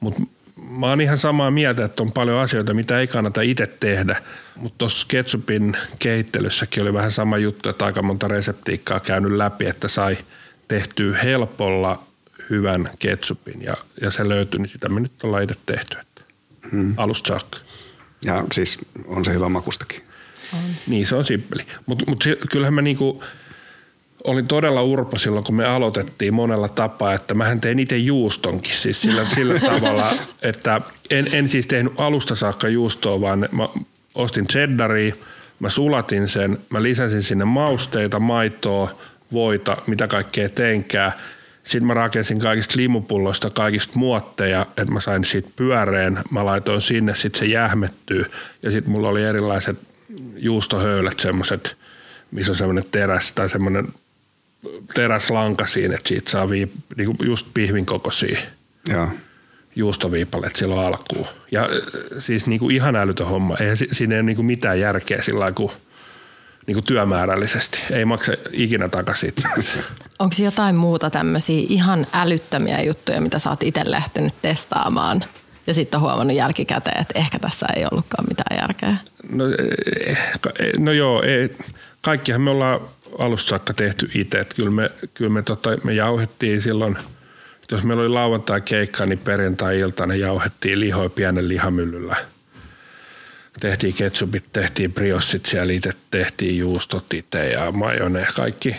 [0.00, 0.22] Mutta
[0.70, 4.22] mä oon ihan samaa mieltä, että on paljon asioita, mitä ei kannata itse tehdä.
[4.56, 9.88] Mutta tuossa ketsupin kehittelyssäkin oli vähän sama juttu, että aika monta reseptiikkaa käynyt läpi, että
[9.88, 10.18] sai
[10.68, 12.02] tehtyä helpolla
[12.50, 15.96] hyvän ketsupin ja, ja se löytyi, niin sitä me nyt ollaan itse tehty.
[16.70, 16.94] Hmm.
[16.96, 17.58] Alusta saakka.
[18.24, 20.13] Ja siis on se hyvä makustakin.
[20.52, 20.58] On.
[20.86, 21.62] Niin, se on simppeli.
[21.86, 23.24] Mutta mut kyllähän mä niinku,
[24.24, 29.02] olin todella urpo silloin, kun me aloitettiin monella tapaa, että mähän tein itse juustonkin siis
[29.02, 30.80] sillä, sillä tavalla, että
[31.10, 33.68] en, en siis tehnyt alusta saakka juustoa, vaan mä
[34.14, 35.14] ostin cheddaria,
[35.60, 38.90] mä sulatin sen, mä lisäsin sinne mausteita, maitoa,
[39.32, 41.12] voita, mitä kaikkea teinkää.
[41.64, 46.18] Sitten mä rakensin kaikista limupulloista kaikista muotteja, että mä sain siitä pyöreen.
[46.30, 48.24] Mä laitoin sinne, sitten se jähmettyy.
[48.62, 49.80] Ja sitten mulla oli erilaiset
[50.36, 51.76] juustohöylät semmoiset,
[52.30, 53.88] missä on semmoinen teräs tai semmoinen
[54.94, 58.38] teräslanka siinä, että siitä saa vii, niinku just pihvin kokoisia
[58.88, 59.08] Joo.
[59.76, 61.26] juustoviipaleet silloin alkuun.
[61.50, 61.68] Ja äh,
[62.18, 63.56] siis niinku ihan älytön homma.
[63.56, 65.70] Ei, siinä ei ole niinku mitään järkeä sillä kuin
[66.66, 67.78] niinku työmäärällisesti.
[67.90, 69.32] Ei maksa ikinä takaisin.
[70.18, 75.24] Onko jotain muuta tämmöisiä ihan älyttömiä juttuja, mitä sä oot itse lähtenyt testaamaan?
[75.66, 78.96] Ja sitten on huomannut jälkikäteen, että ehkä tässä ei ollutkaan mitään järkeä.
[79.32, 79.44] No,
[80.08, 80.18] eh,
[80.78, 81.56] no joo, ei,
[82.00, 82.80] kaikkihan me ollaan
[83.18, 84.46] alusta saakka tehty itse.
[84.56, 86.96] Kyllä me, kyllä me, tota, me jauhettiin silloin,
[87.70, 92.16] jos meillä oli lauantai keikka, niin perjantai-iltana jauhettiin lihoja pienen lihamyllyllä.
[93.60, 98.76] Tehtiin ketsupit, tehtiin briossit siellä itse, tehtiin juustot itse ja majone, kaikki.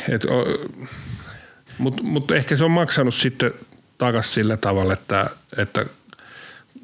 [1.77, 3.53] Mutta mut ehkä se on maksanut sitten
[3.97, 5.85] takaisin sillä tavalla, että, että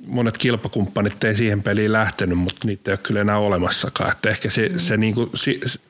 [0.06, 4.12] monet kilpakumppanit ei siihen peliin lähtenyt, mutta niitä ei ole kyllä enää olemassakaan.
[4.12, 5.30] Että ehkä se, se niin kuin,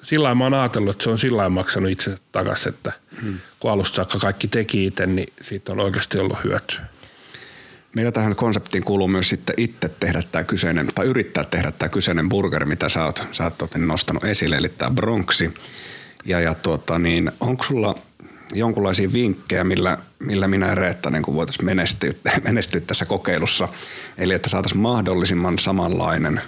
[0.03, 3.37] sillä lailla mä oon ajatellut, että se on sillä lailla maksanut itsensä takaisin, että hmm.
[3.59, 6.81] kun alusta saakka kaikki teki itse, niin siitä on oikeasti ollut hyötyä.
[7.95, 12.29] Meillä tähän konseptiin kuuluu myös sitten itse tehdä tämä kyseinen, tai yrittää tehdä tämä kyseinen
[12.29, 15.53] burger, mitä sä oot, sä oot nostanut esille, eli tämä Bronxi.
[16.25, 17.95] Ja, ja tuota, niin, onko sulla
[18.53, 22.11] jonkunlaisia vinkkejä, millä, millä minä ja Reetta niin voitaisiin menestyä,
[22.47, 23.67] menestyä tässä kokeilussa.
[24.17, 26.41] Eli että saataisiin mahdollisimman samanlainen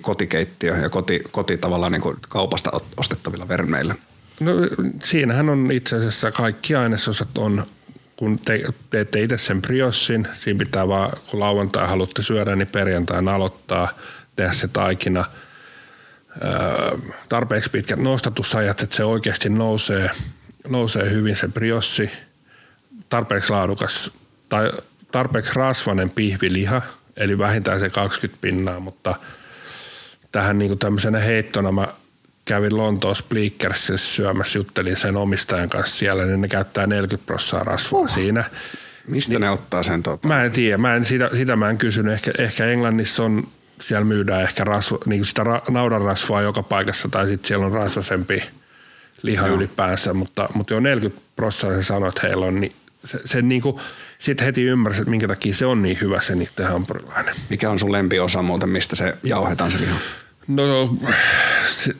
[0.00, 3.94] kotikeittiö ja koti, koti tavallaan niin kuin kaupasta ostettavilla vermeillä.
[4.40, 4.52] No
[5.04, 7.66] siinähän on itse asiassa kaikki ainesosat on,
[8.16, 13.34] kun te, teette itse sen briossin, siinä pitää vaan, kun lauantai haluatte syödä, niin perjantaina
[13.34, 13.88] aloittaa,
[14.36, 15.24] tehdä se taikina–
[17.28, 20.10] tarpeeksi pitkät nostatusajat, että se oikeasti nousee
[20.68, 22.10] nousee hyvin se briossi,
[23.08, 24.10] tarpeeksi laadukas
[24.48, 24.70] tai
[25.12, 26.82] tarpeeksi rasvainen pihviliha,
[27.16, 29.14] eli vähintään se 20 pinnaa, mutta
[30.32, 31.88] tähän niin tämmöisenä heittona mä
[32.44, 38.00] kävin Lontoossa Bleakersissa syömässä, juttelin sen omistajan kanssa siellä, niin ne käyttää 40 prosenttia rasvaa
[38.00, 38.08] uh.
[38.08, 38.44] siinä.
[39.08, 40.02] Mistä niin, ne ottaa sen?
[40.02, 40.28] Tuota?
[40.28, 42.12] Mä en tiedä, mä en, sitä, sitä mä en kysynyt.
[42.12, 43.48] Ehkä, ehkä Englannissa on,
[43.80, 48.42] siellä myydään ehkä rasva, niin sitä ra, naudanrasvaa joka paikassa, tai sitten siellä on rasvasempi–
[49.24, 49.56] liha Joo.
[49.56, 52.72] ylipäänsä, mutta, mutta jo 40 prosenttia se sanoi, että heillä on, niin
[53.04, 53.76] se, se niin kuin,
[54.18, 57.34] sitten heti ymmärsi, että minkä takia se on niin hyvä se niiden hampurilainen.
[57.50, 59.96] Mikä on sun lempiosa muuten, mistä se jauhetaan se liha?
[60.48, 60.96] No
[61.68, 61.94] se,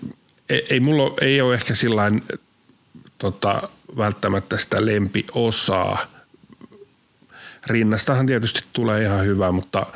[0.48, 2.22] ei, ei mulla ei ole ehkä sillain
[3.18, 6.06] tota, välttämättä sitä lempiosaa.
[7.66, 9.86] Rinnastahan tietysti tulee ihan hyvä, mutta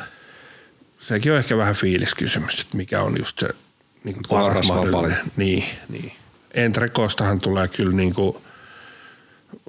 [0.99, 3.49] sekin on ehkä vähän fiiliskysymys, että mikä on just se
[4.05, 5.17] niin kuin paljon.
[5.37, 6.13] Niin, niin
[6.55, 8.37] entrekostahan tulee kyllä niin kuin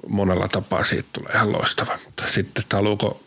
[0.08, 1.98] monella tapaa siitä tulee ihan loistava.
[2.04, 3.22] Mutta sitten, että haluuko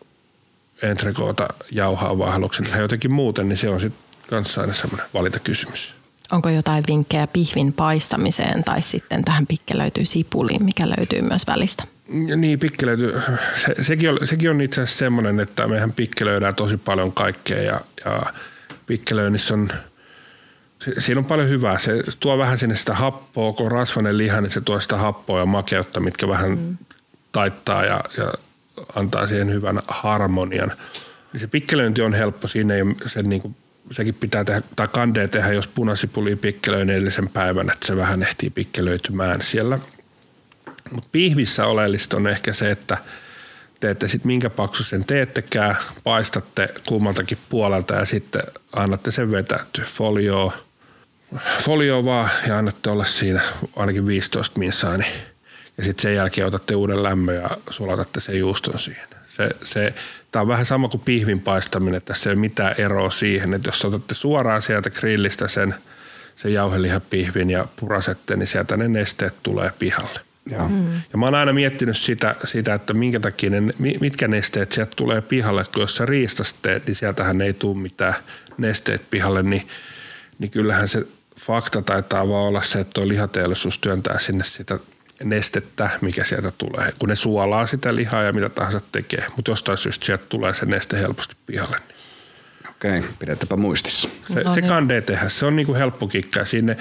[0.81, 5.95] entrekoota jauhaa vai haluatko tehdä jotenkin muuten, niin se on sitten kanssa aina semmoinen valintakysymys.
[6.31, 11.83] Onko jotain vinkkejä pihvin paistamiseen tai sitten tähän pikkelöityy sipuliin, mikä löytyy myös välistä?
[12.27, 13.21] Ja niin, pikkelöity.
[13.65, 17.81] Se, sekin, on, sekin on itse asiassa semmoinen, että mehän pikkelöidään tosi paljon kaikkea ja,
[18.05, 18.33] ja
[18.87, 19.69] pikkelöinnissä on–
[20.97, 21.77] siinä on paljon hyvää.
[21.77, 25.39] Se tuo vähän sinne sitä happoa, kun on rasvainen liha, niin se tuo sitä happoa
[25.39, 26.77] ja makeutta, mitkä vähän mm.
[27.31, 28.33] taittaa ja, ja
[28.95, 30.71] antaa siihen hyvän harmonian.
[31.33, 32.47] Niin se pikkelöinti on helppo.
[32.47, 33.55] Siinä ei se niin kuin,
[33.91, 38.49] sekin pitää tehdä, tai kandee tehdä, jos punasipuli pikkelöin edellisen päivän, että se vähän ehtii
[38.49, 39.79] pikkelöitymään siellä.
[40.91, 42.97] Mutta pihvissä oleellista on ehkä se, että
[43.79, 48.41] teette sitten minkä paksu sen teettekään, paistatte kummaltakin puolelta ja sitten
[48.73, 50.51] annatte sen vetäytyä folioon
[51.59, 53.41] folio vaan ja annatte olla siinä
[53.75, 55.11] ainakin 15 minsaa, niin,
[55.77, 59.07] ja sitten sen jälkeen otatte uuden lämmön ja sulatatte sen juuston siihen.
[59.27, 59.93] Se, se,
[60.31, 63.67] tämä on vähän sama kuin pihvin paistaminen, että tässä ei ole mitään eroa siihen, että
[63.67, 65.75] jos otatte suoraan sieltä grillistä sen,
[66.35, 70.19] sen jauhelihapihvin ja purasette, niin sieltä ne nesteet tulee pihalle.
[70.49, 70.91] Ja, mm.
[70.93, 73.61] ja mä oon aina miettinyt sitä, sitä että minkä takia ne,
[73.99, 78.15] mitkä nesteet sieltä tulee pihalle, kun jos sä riistasta teet, niin sieltähän ei tule mitään
[78.57, 79.67] nesteet pihalle, niin,
[80.39, 81.03] niin kyllähän se
[81.45, 84.79] fakta taitaa vaan olla se, että tuo lihateollisuus työntää sinne sitä
[85.23, 89.25] nestettä, mikä sieltä tulee, kun ne suolaa sitä lihaa ja mitä tahansa tekee.
[89.36, 91.77] Mutta jostain syystä sieltä tulee se neste helposti pihalle.
[92.69, 94.10] Okei, pidetäpä muistissa.
[94.34, 94.69] Se, no, se niin.
[94.69, 96.45] kandee tehdä, se on niinku helppo kikkaa.
[96.45, 96.77] Sinne,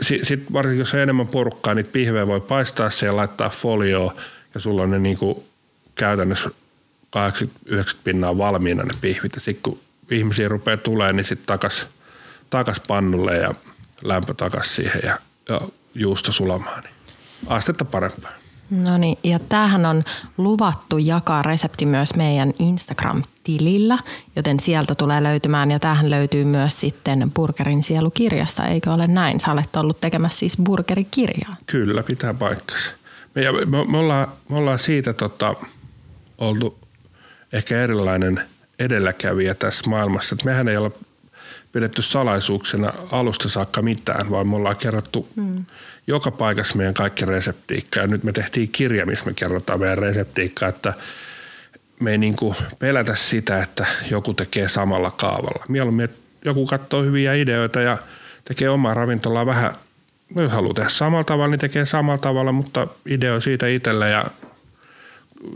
[0.00, 4.14] sit, sit varsinkin jos on enemmän porukkaa, niin pihvejä voi paistaa se ja laittaa folioon
[4.54, 5.44] ja sulla on ne niinku
[5.94, 6.50] käytännössä
[7.16, 7.70] 80-90
[8.04, 9.34] pinnaa valmiina ne pihvit.
[9.34, 11.88] Ja sitten kun ihmisiä rupeaa tulemaan, niin sitten takas,
[12.50, 13.54] takas pannulle ja
[14.02, 15.60] lämpö takaisin siihen ja, ja
[15.94, 16.94] juusto sulamaan, niin
[17.46, 18.30] astetta parempaa.
[18.70, 20.02] No niin, ja tämähän on
[20.38, 23.98] luvattu jakaa resepti myös meidän Instagram-tilillä,
[24.36, 29.40] joten sieltä tulee löytymään, ja tähän löytyy myös sitten Burgerin sielukirjasta, eikö ole näin?
[29.40, 31.54] Sä olet ollut tekemässä siis burgerikirjaa.
[31.66, 32.94] Kyllä, pitää paikkansa.
[33.34, 35.54] Me, me, me, ollaan, me ollaan siitä tota,
[36.38, 36.78] oltu
[37.52, 38.40] ehkä erilainen
[38.78, 40.90] edelläkävijä tässä maailmassa, että mehän ei olla
[41.76, 45.64] pidetty salaisuuksena alusta saakka mitään, vaan me ollaan kerrottu mm.
[46.06, 48.02] joka paikassa meidän kaikki reseptiikkaa.
[48.02, 50.94] Ja nyt me tehtiin kirja, missä me kerrotaan meidän reseptiikkaa, että
[52.00, 52.36] me ei niin
[52.78, 55.64] pelätä sitä, että joku tekee samalla kaavalla.
[55.68, 57.98] Mieluummin, että joku katsoo hyviä ideoita ja
[58.44, 59.74] tekee omaa ravintolaa vähän
[60.36, 64.24] jos haluaa tehdä samalla tavalla, niin tekee samalla tavalla, mutta idea siitä itselle ja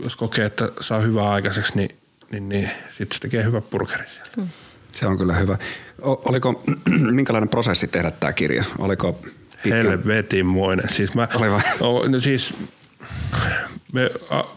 [0.03, 1.97] jos kokee, että saa hyvää aikaiseksi, niin,
[2.31, 4.31] niin, niin sitten se tekee hyvä burgeri siellä.
[4.35, 4.49] Hmm.
[4.91, 5.57] Se on kyllä hyvä.
[6.01, 6.63] O, oliko,
[7.11, 8.63] minkälainen prosessi tehdä tämä kirja?
[8.79, 9.13] Oliko
[9.63, 9.75] pitkä?
[9.75, 10.89] Helvetinmoinen.
[10.89, 11.61] Siis mä, Oli vai?
[11.81, 12.55] O, no siis,
[13.93, 14.09] me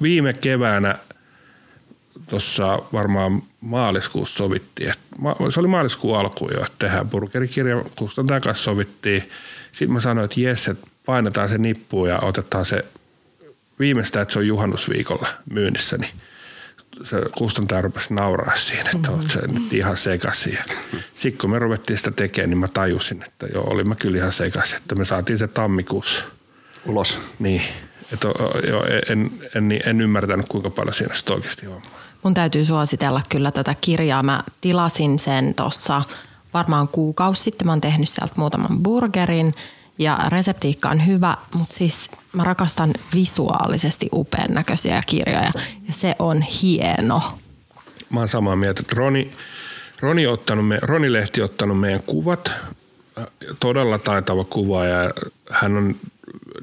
[0.03, 0.99] viime keväänä
[2.31, 8.64] tuossa varmaan maaliskuussa sovittiin, että se oli maaliskuun alku jo, että tehdään burgerikirja, kustantajan kanssa
[8.64, 9.31] sovittiin.
[9.73, 12.81] Sitten mä sanoin, että jes, että painetaan se nippu ja otetaan se
[13.79, 16.11] viimeistään, että se on juhannusviikolla myynnissä, niin
[17.02, 19.28] se kustantaja rupesi nauraa siinä, että mm-hmm.
[19.28, 20.59] se nyt ihan sekaisin.
[21.14, 24.33] Sitten kun me ruvettiin sitä tekemään, niin mä tajusin, että joo, oli mä kyllä ihan
[24.33, 26.24] sekaisin, että me saatiin se tammikuussa.
[26.87, 27.18] Ulos.
[27.38, 27.62] Niin,
[28.12, 28.28] että
[28.68, 31.83] joo, en, en, en, en ymmärtänyt kuinka paljon siinä sitten oikeasti on.
[32.22, 34.22] Mun täytyy suositella kyllä tätä kirjaa.
[34.22, 36.02] Mä tilasin sen tuossa
[36.54, 37.66] varmaan kuukausi sitten.
[37.66, 39.54] Mä oon tehnyt sieltä muutaman burgerin
[39.98, 45.50] ja reseptiikka on hyvä, mutta siis mä rakastan visuaalisesti upean näköisiä kirjoja
[45.88, 47.22] ja se on hieno.
[48.11, 49.33] Mä oon samaa mieltä, että Roni,
[50.00, 52.50] Roni, ottanut me, Roni Lehti ottanut meidän kuvat,
[53.61, 55.11] todella taitava kuva ja
[55.50, 55.94] hän on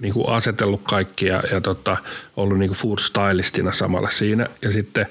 [0.02, 1.98] niin kuin asetellut kaikki ja, ja tota,
[2.38, 4.48] ollut niin kuin food stylistina samalla siinä.
[4.62, 5.06] Ja sitten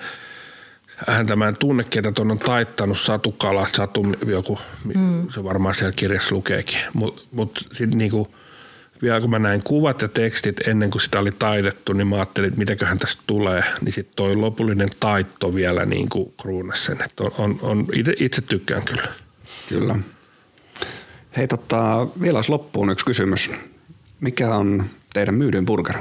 [1.07, 4.59] hän tämän tunne, ketä tuon on taittanut Satu Kala, Satu joku,
[4.95, 5.29] mm.
[5.29, 6.79] se varmaan siellä kirjassa lukeekin.
[6.95, 8.35] Mutta mut sitten niinku,
[9.03, 12.49] vielä kun mä näin kuvat ja tekstit ennen kuin sitä oli taitettu, niin mä ajattelin,
[12.49, 13.65] että mitäköhän tästä tulee.
[13.81, 17.03] Niin sitten toi lopullinen taitto vielä niin kuin kruunas sen.
[17.05, 19.09] Että on, on, on itse, itse tykkään kyllä.
[19.69, 19.99] Kyllä.
[21.37, 23.51] Hei tota, vielä olisi loppuun yksi kysymys.
[24.21, 25.97] Mikä on teidän myydyn burger?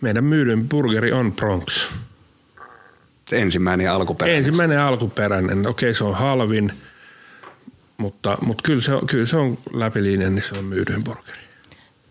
[0.00, 1.92] Meidän myydyn burgeri on Bronx.
[3.32, 4.38] Se ensimmäinen alkuperäinen.
[4.38, 5.68] Ensimmäinen alkuperäinen.
[5.68, 6.72] Okei, se on halvin,
[7.96, 11.38] mutta, mutta kyllä, se on, kyllä se on läpilinjan, niin se on myydyin burgeri.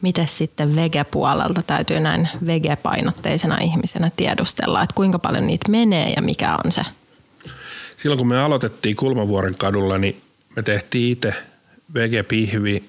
[0.01, 6.57] Miten sitten vege-puolelta täytyy näin vege-painotteisena ihmisenä tiedustella, että kuinka paljon niitä menee ja mikä
[6.65, 6.81] on se?
[7.97, 10.21] Silloin kun me aloitettiin Kulmavuoren kadulla, niin
[10.55, 11.33] me tehtiin itse
[11.93, 12.83] vege-pihvi.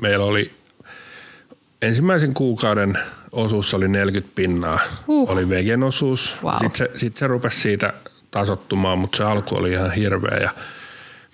[0.00, 0.50] Meillä oli
[1.82, 2.98] ensimmäisen kuukauden
[3.32, 5.30] osuus oli 40 pinnaa, uh.
[5.30, 6.36] oli vegen osuus.
[6.42, 6.52] Wow.
[6.52, 7.92] Sitten se, sit se rupesi siitä
[8.30, 10.38] tasottumaan, mutta se alku oli ihan hirveä.
[10.42, 10.50] Ja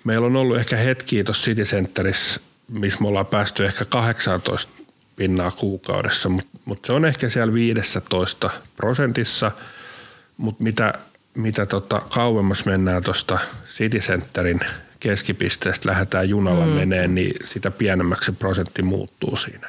[0.03, 4.71] meillä on ollut ehkä hetki tuossa City Centerissä, missä me ollaan päästy ehkä 18
[5.15, 9.51] pinnaa kuukaudessa, mutta mut se on ehkä siellä 15 prosentissa,
[10.37, 10.93] mutta mitä,
[11.35, 14.59] mitä tota kauemmas mennään tuosta City Centerin
[14.99, 16.71] keskipisteestä, lähdetään junalla mm.
[16.71, 19.67] meneen, niin sitä pienemmäksi se prosentti muuttuu siinä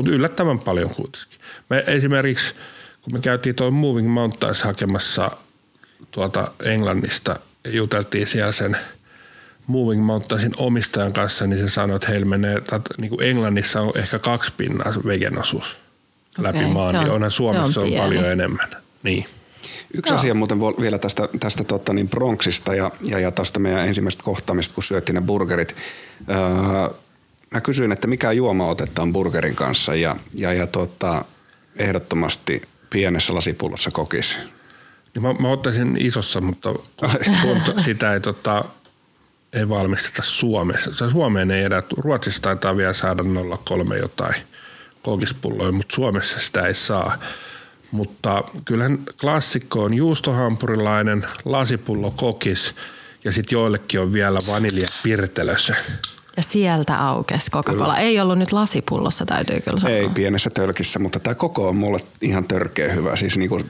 [0.00, 1.38] mutta yllättävän paljon kuitenkin.
[1.70, 2.54] Me esimerkiksi,
[3.02, 5.30] kun me käytiin tuon Moving Mountains hakemassa
[6.10, 7.36] tuolta Englannista,
[7.68, 8.76] juteltiin siellä sen
[9.66, 13.92] Moving Mountainsin omistajan kanssa, niin se sanoi, että heillä menee, että niin kuin Englannissa on
[13.94, 15.80] ehkä kaksi pinnaa vegen osuus
[16.38, 18.68] läpi okay, maan, niin onhan Suomessa se on, on paljon enemmän.
[19.02, 19.26] Niin.
[19.94, 20.18] Yksi Joo.
[20.18, 24.74] asia muuten vielä tästä, tästä tota, niin Bronxista ja, ja, ja tästä meidän ensimmäisestä kohtaamista,
[24.74, 25.76] kun syöttiin ne burgerit.
[26.28, 26.36] Öö,
[27.54, 31.24] mä kysyin, että mikä juoma otetaan burgerin kanssa ja, ja, ja tota,
[31.76, 34.38] ehdottomasti pienessä lasipullossa kokisi.
[35.14, 36.74] Niin mä, mä ottaisin isossa, mutta
[37.42, 38.64] kun sitä ei, tota,
[39.52, 40.94] ei valmisteta Suomessa.
[40.94, 41.82] Se Suomeen ei edä.
[41.96, 44.34] Ruotsissa taitaa vielä saada 0,3 jotain
[45.02, 47.18] kokispulloja, mutta Suomessa sitä ei saa.
[47.90, 52.74] Mutta kyllähän klassikko on juustohampurilainen, lasipullo kokis
[53.24, 55.76] ja sitten joillekin on vielä vanilja pirtelössä.
[56.36, 57.98] Ja sieltä aukesi Coca-Cola.
[57.98, 59.96] Ei ollut nyt lasipullossa, täytyy kyllä sanoa.
[59.96, 63.16] Ei pienessä tölkissä, mutta tämä koko on mulle ihan törkeä hyvä.
[63.16, 63.60] Siis niinku,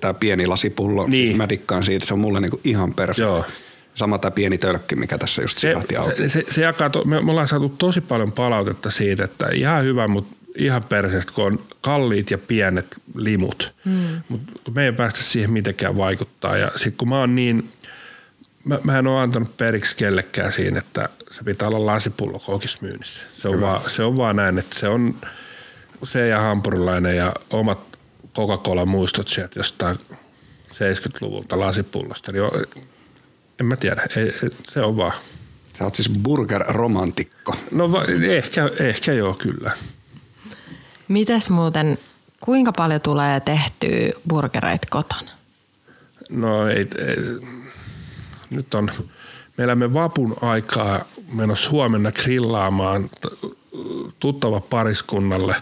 [0.00, 1.26] tämä pieni lasipullo, niin.
[1.26, 3.52] siis mä dikkaan siitä, se on mulle niinku ihan perfekti.
[3.94, 5.94] Sama tämä pieni tölkki, mikä tässä just se, auki.
[6.16, 9.84] Se, se, se jakaa, to, me, me ollaan saatu tosi paljon palautetta siitä, että ihan
[9.84, 13.72] hyvä, mutta ihan perseestä, kun on kalliit ja pienet limut.
[13.84, 14.22] Hmm.
[14.28, 16.56] Mutta me ei päästä siihen mitenkään vaikuttaa.
[16.56, 17.70] Ja sitten kun mä oon niin
[18.64, 22.40] mä, mä en ole antanut periksi kellekään siinä, että se pitää olla lasipullo
[22.80, 23.20] myynnissä.
[23.32, 25.14] Se on, vaan, se on vaan näin, että se on
[26.04, 27.98] se ja hampurilainen ja omat
[28.34, 29.98] Coca-Cola-muistot sieltä jostain
[30.72, 32.32] 70-luvulta lasipullosta.
[32.32, 32.44] Niin
[33.60, 34.32] en mä tiedä, ei,
[34.68, 35.12] se on vaan.
[35.72, 37.56] Sä oot siis burger-romantikko.
[37.70, 39.70] No va, ehkä, ehkä joo, kyllä.
[41.08, 41.98] Mites muuten,
[42.40, 45.30] kuinka paljon tulee tehtyä burgereita kotona?
[46.30, 47.16] No ei, ei
[48.50, 48.90] nyt on,
[49.56, 53.10] me elämme vapun aikaa menossa huomenna grillaamaan
[54.20, 55.56] tuttava pariskunnalle.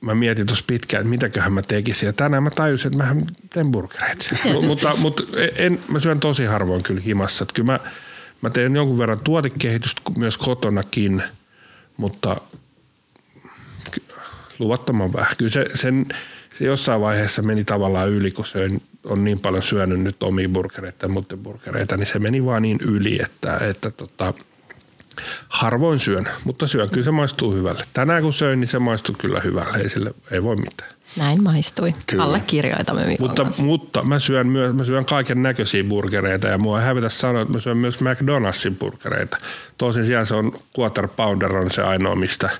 [0.00, 2.06] Mä mietin tuossa pitkään, että mitäköhän mä tekisin.
[2.06, 3.16] Ja tänään mä tajusin, että mä
[3.50, 4.28] teen burgereita.
[4.68, 5.22] mutta, mutta
[5.56, 7.42] en, mä syön tosi harvoin kyllä himassa.
[7.42, 7.80] Että kyllä mä,
[8.42, 11.22] Mä teen jonkun verran tuotekehitystä myös kotonakin,
[11.96, 12.36] mutta
[14.58, 15.36] luvattoman vähän.
[15.38, 16.06] Kyllä se, sen,
[16.52, 18.70] se jossain vaiheessa meni tavallaan yli, kun se
[19.04, 22.78] on niin paljon syönyt nyt omia burgereita ja muiden burgereita, niin se meni vaan niin
[22.80, 24.34] yli, että, että tota,
[25.48, 26.90] harvoin syön, mutta syön.
[26.90, 27.84] Kyllä se maistuu hyvälle.
[27.92, 29.78] Tänään kun söin, niin se maistuu kyllä hyvälle.
[29.78, 30.90] Ei, sille, ei voi mitään.
[31.16, 31.94] Näin maistui.
[32.06, 32.24] Kyllä.
[32.24, 36.86] Allekirjoitamme Mikon mutta, mutta mä syön, myös, mä syön kaiken näköisiä burgereita ja mua ei
[36.86, 39.36] hävetä sanoa, että mä syön myös McDonald'sin burgereita.
[39.78, 42.50] Tosin siellä se on quarter pounder on se ainoa, mistä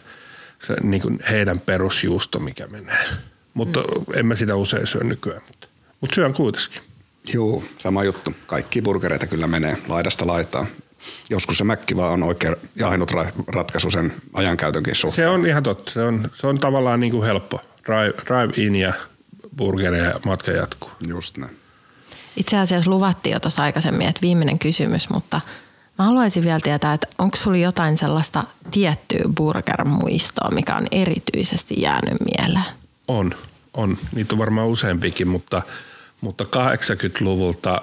[0.66, 3.04] se, niin kuin heidän perusjuusto, mikä menee.
[3.54, 4.04] Mutta mm.
[4.14, 5.66] en mä sitä usein syö nykyään, mutta,
[6.00, 6.80] mutta syön kuitenkin.
[7.34, 8.34] Joo, sama juttu.
[8.46, 10.66] Kaikki burgereita kyllä menee laidasta laitaan.
[11.30, 13.10] Joskus se mäkki vaan on oikein ja ainut
[13.46, 15.28] ratkaisu sen ajankäytönkin suhteen.
[15.28, 15.92] Se on ihan totta.
[15.92, 18.92] Se on, se on tavallaan niin kuin helppo drive, drive in ja
[19.56, 20.90] burgeri ja matka jatkuu.
[21.08, 21.56] Just näin.
[22.36, 25.40] Itse asiassa luvattiin jo tuossa aikaisemmin, että viimeinen kysymys, mutta
[25.98, 32.16] mä haluaisin vielä tietää, että onko sulla jotain sellaista tiettyä burger-muistoa, mikä on erityisesti jäänyt
[32.36, 32.72] mieleen?
[33.08, 33.32] On,
[33.74, 33.98] on.
[34.14, 35.62] Niitä on varmaan useampikin, mutta,
[36.20, 37.82] mutta 80-luvulta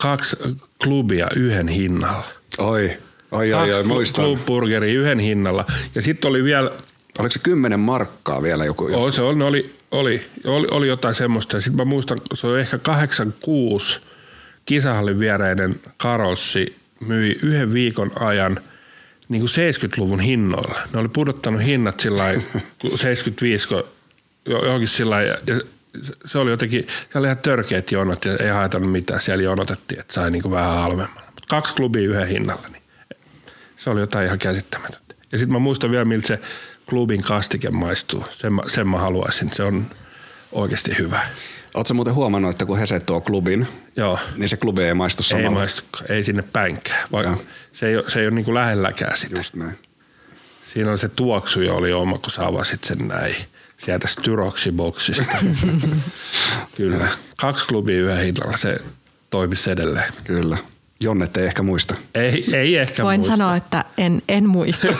[0.00, 0.36] kaksi
[0.84, 2.24] klubia yhden hinnalla.
[2.58, 2.90] Oi,
[3.32, 4.24] oi, oi, oi muistan.
[4.24, 5.64] Club Burgeri yhden hinnalla.
[5.94, 6.70] Ja sitten oli vielä
[7.18, 8.88] Oliko se kymmenen markkaa vielä joku?
[8.92, 11.60] Oh, se oli, oli, oli, oli, oli jotain semmoista.
[11.60, 14.00] Sitten mä muistan, se oli ehkä 86
[14.66, 18.58] kisahallin viereinen Karolsi myi yhden viikon ajan
[19.28, 20.78] niin kuin 70-luvun hinnoilla.
[20.92, 22.24] Ne oli pudottanut hinnat sillä
[22.96, 23.68] 75
[24.46, 25.36] johonkin sillä ja
[26.24, 29.20] se oli jotenkin, se oli ihan törkeät jonot ja ei haitannut mitään.
[29.20, 31.30] Siellä jonotettiin, että sai niin kuin vähän halvemmalla.
[31.34, 32.82] Mutta kaksi klubia yhden hinnalla, niin
[33.76, 35.14] se oli jotain ihan käsittämätöntä.
[35.32, 36.38] Ja sitten mä muistan vielä, miltä se
[36.88, 38.24] klubin kastike maistuu.
[38.30, 39.50] Sen, mä, sen mä haluaisin.
[39.52, 39.86] Se on
[40.52, 41.20] oikeasti hyvä.
[41.74, 44.18] Oletko muuten huomannut, että kun Hese tuo klubin, Joo.
[44.36, 45.48] niin se klubi ei maistu samalla?
[45.48, 47.08] Ei maistu, ei sinne päinkään.
[47.12, 47.36] Vaikka
[47.72, 49.40] se ei ole, se ei ole niin kuin lähelläkään sitä.
[49.40, 49.78] Just näin.
[50.72, 53.36] Siinä oli se tuoksu jo oli oma, kun sä avasit sen näin
[53.84, 55.36] sieltä Styroxiboksista.
[56.76, 57.08] Kyllä.
[57.36, 58.76] Kaksi klubia yhden hinnalla, se
[59.30, 60.12] toimisi edelleen.
[60.24, 60.58] Kyllä.
[61.00, 61.94] Jonne ei ehkä muista.
[62.14, 63.36] Ei, ei ehkä Voin muista.
[63.36, 64.86] sanoa, että en, en muista.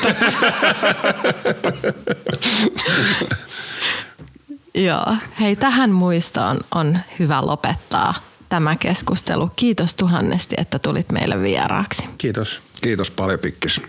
[4.75, 5.17] Joo.
[5.41, 8.15] Hei, tähän muistoon on hyvä lopettaa
[8.49, 9.51] tämä keskustelu.
[9.57, 12.09] Kiitos tuhannesti, että tulit meille vieraaksi.
[12.19, 12.63] Kiitos.
[12.83, 13.81] Kiitos paljon, Pikkis.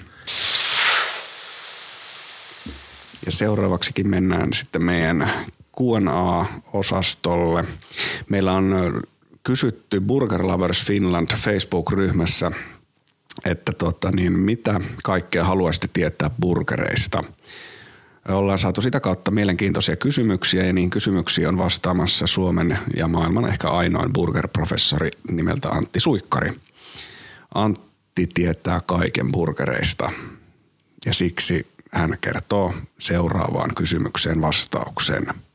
[3.25, 5.31] Ja seuraavaksikin mennään sitten meidän
[5.77, 7.65] Q&A-osastolle.
[8.29, 9.01] Meillä on
[9.43, 12.51] kysytty Burger Lovers Finland Facebook-ryhmässä,
[13.45, 17.23] että tota, niin mitä kaikkea haluaisitte tietää burgereista.
[18.29, 23.67] Ollaan saatu sitä kautta mielenkiintoisia kysymyksiä ja niin kysymyksiä on vastaamassa Suomen ja maailman ehkä
[23.67, 26.51] ainoin burgerprofessori nimeltä Antti Suikkari.
[27.55, 30.11] Antti tietää kaiken burgereista
[31.05, 35.23] ja siksi hän kertoo seuraavaan kysymykseen vastauksen–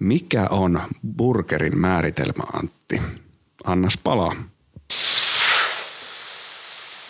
[0.00, 0.80] mikä on
[1.16, 3.02] burgerin määritelmä, Antti?
[3.64, 4.32] Annas palaa.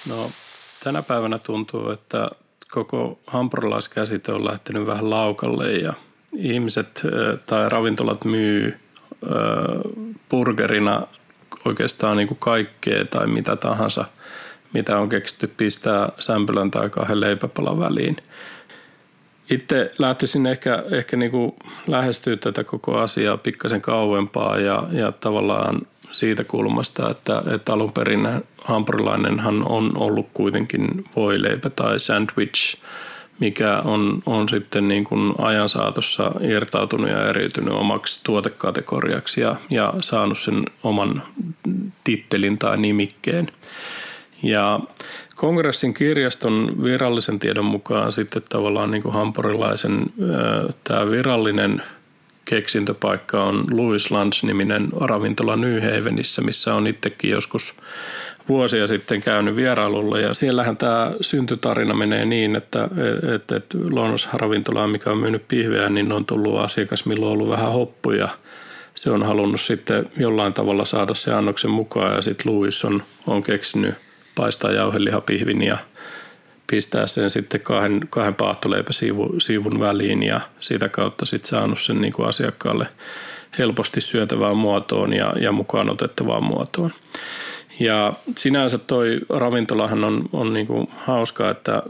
[0.09, 0.31] No,
[0.85, 2.31] tänä päivänä tuntuu, että
[2.71, 5.93] koko hampurilaiskäsite on lähtenyt vähän laukalle ja
[6.37, 7.03] ihmiset
[7.47, 8.81] tai ravintolat myy
[10.29, 11.07] burgerina
[11.65, 14.05] oikeastaan niin kuin kaikkea tai mitä tahansa,
[14.75, 18.17] mitä on keksitty pistää sämpylän tai kahden leipäpalan väliin–
[19.51, 21.53] itse lähtisin ehkä, ehkä niin kuin
[21.87, 25.81] lähestyä tätä koko asiaa pikkasen kauempaa ja, ja tavallaan
[26.13, 28.29] siitä kulmasta, että, että alun perin
[28.65, 32.77] hampurilainenhan on ollut kuitenkin voileipä tai sandwich,
[33.39, 39.95] mikä on, on sitten niin kuin ajan saatossa irtautunut ja eriytynyt omaksi tuotekategoriaksi ja, ja
[40.01, 41.23] saanut sen oman
[42.05, 43.49] tittelin tai nimikkeen.
[44.43, 44.81] Ja
[45.35, 50.07] Kongressin kirjaston virallisen tiedon mukaan sitten tavallaan niin kuin hampurilaisen
[50.85, 51.83] tämä virallinen
[52.45, 57.75] keksintöpaikka on Louis Lunch-niminen ravintola New Havenissä, missä on itsekin joskus
[58.49, 62.89] vuosia sitten käynyt vierailulla ja siellähän tämä syntytarina menee niin, että,
[63.35, 63.79] että, että
[64.33, 68.29] ravintola, mikä on myynyt pihveä, niin on tullut asiakas, milloin on ollut vähän hoppuja.
[68.95, 73.43] Se on halunnut sitten jollain tavalla saada se annoksen mukaan ja sitten Louis on, on
[73.43, 73.95] keksinyt–
[74.39, 75.79] paistaa jauhelihapihvin ja
[76.71, 82.29] pistää sen sitten kahden, kahden paahtoleipäsiivun väliin ja sitä kautta sitten saanut sen niin kuin
[82.29, 82.87] asiakkaalle
[83.59, 86.93] helposti syötävään muotoon ja, ja mukaan otettavaan muotoon.
[87.81, 91.83] Ja sinänsä toi ravintolahan on, on niin kuin hauska, että,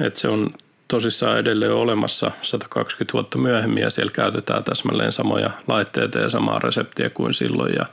[0.00, 0.50] että se on
[0.88, 7.10] tosissaan edelleen olemassa 120 vuotta myöhemmin ja siellä käytetään täsmälleen samoja laitteita ja samaa reseptiä
[7.10, 7.86] kuin silloin ja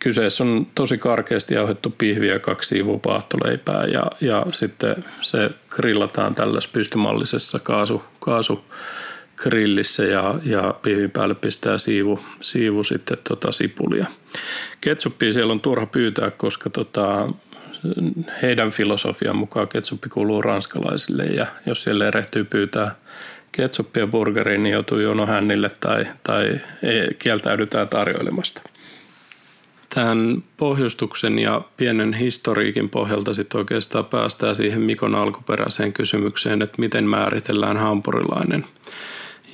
[0.00, 6.34] kyseessä on tosi karkeasti jauhettu pihvi ja kaksi siivua paahtoleipää ja, ja sitten se grillataan
[6.34, 8.64] tällaisessa pystymallisessa kaasu, kaasu
[9.36, 14.06] grillissä ja, ja pihvin päälle pistää siivu, siivu sitten tota sipulia.
[14.80, 17.28] Ketsuppia siellä on turha pyytää, koska tota,
[18.42, 22.94] heidän filosofian mukaan ketsuppi kuuluu ranskalaisille ja jos siellä erehtyy pyytää
[23.52, 26.60] ketsuppia burgeriin, niin joutuu jono hännille tai, tai
[27.18, 28.62] kieltäydytään tarjoilemasta.
[29.94, 37.04] Tähän pohjustuksen ja pienen historiikin pohjalta sitten oikeastaan päästään siihen Mikon alkuperäiseen kysymykseen, että miten
[37.04, 38.64] määritellään hampurilainen.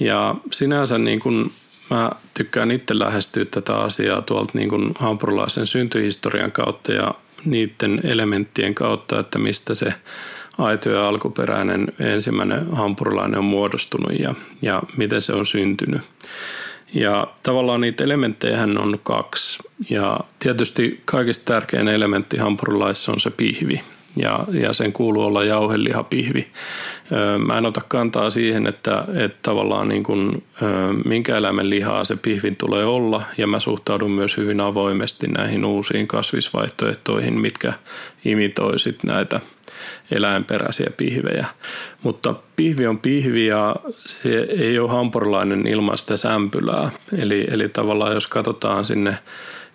[0.01, 1.51] Ja sinänsä niin kun
[1.91, 7.15] mä tykkään itse lähestyä tätä asiaa tuolta niin kun hampurilaisen syntyhistorian kautta ja
[7.45, 9.95] niiden elementtien kautta, että mistä se
[10.59, 16.03] aito ja alkuperäinen ensimmäinen hampurilainen on muodostunut ja, ja miten se on syntynyt.
[16.95, 19.59] Ja tavallaan niitä elementtejä on kaksi.
[19.91, 23.81] Ja tietysti kaikista tärkein elementti hampurilaissa on se pihvi
[24.17, 26.47] ja, ja sen kuuluu olla jauhelihapihvi.
[27.47, 30.45] Mä en ota kantaa siihen, että, että tavallaan niin kuin,
[31.05, 36.09] minkä eläimen lihaa se pihvin tulee olla ja mä suhtaudun myös hyvin avoimesti näihin uusiin
[36.09, 37.73] kasvisvaihtoehtoihin, mitkä
[38.25, 39.41] imitoisit näitä
[40.11, 41.47] eläinperäisiä pihvejä.
[42.03, 46.91] Mutta pihvi on pihvi ja se ei ole hampurilainen ilman sitä sämpylää.
[47.19, 49.19] Eli, eli tavallaan jos katsotaan sinne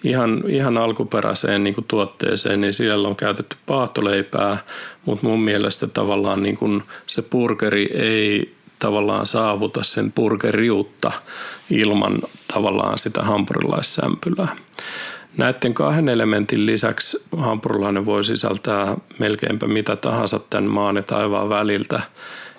[0.04, 4.58] ihan, ihan alkuperäiseen niin kuin tuotteeseen, niin siellä on käytetty paahtoleipää,
[5.06, 11.12] mutta mun mielestä tavallaan niin kuin se burgeri ei tavallaan saavuta sen burgeriutta
[11.70, 12.20] ilman
[12.54, 14.56] tavallaan sitä hampurilaissämpylää.
[15.38, 22.02] Näiden kahden elementin lisäksi hampurilainen voi sisältää melkeinpä mitä tahansa tämän maan ja taivaan väliltä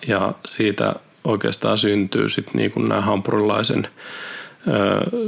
[0.07, 3.89] ja siitä oikeastaan syntyy sitten niin kuin nämä hampurilaisen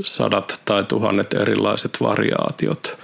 [0.04, 2.98] sadat tai tuhannet erilaiset variaatiot.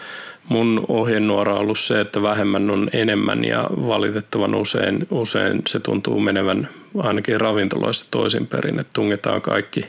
[0.49, 6.21] Mun ohjenuora on ollut se, että vähemmän on enemmän ja valitettavan usein, usein se tuntuu
[6.21, 6.69] menevän
[6.99, 9.81] ainakin ravintoloissa toisin perin, että tungetaan kaikki,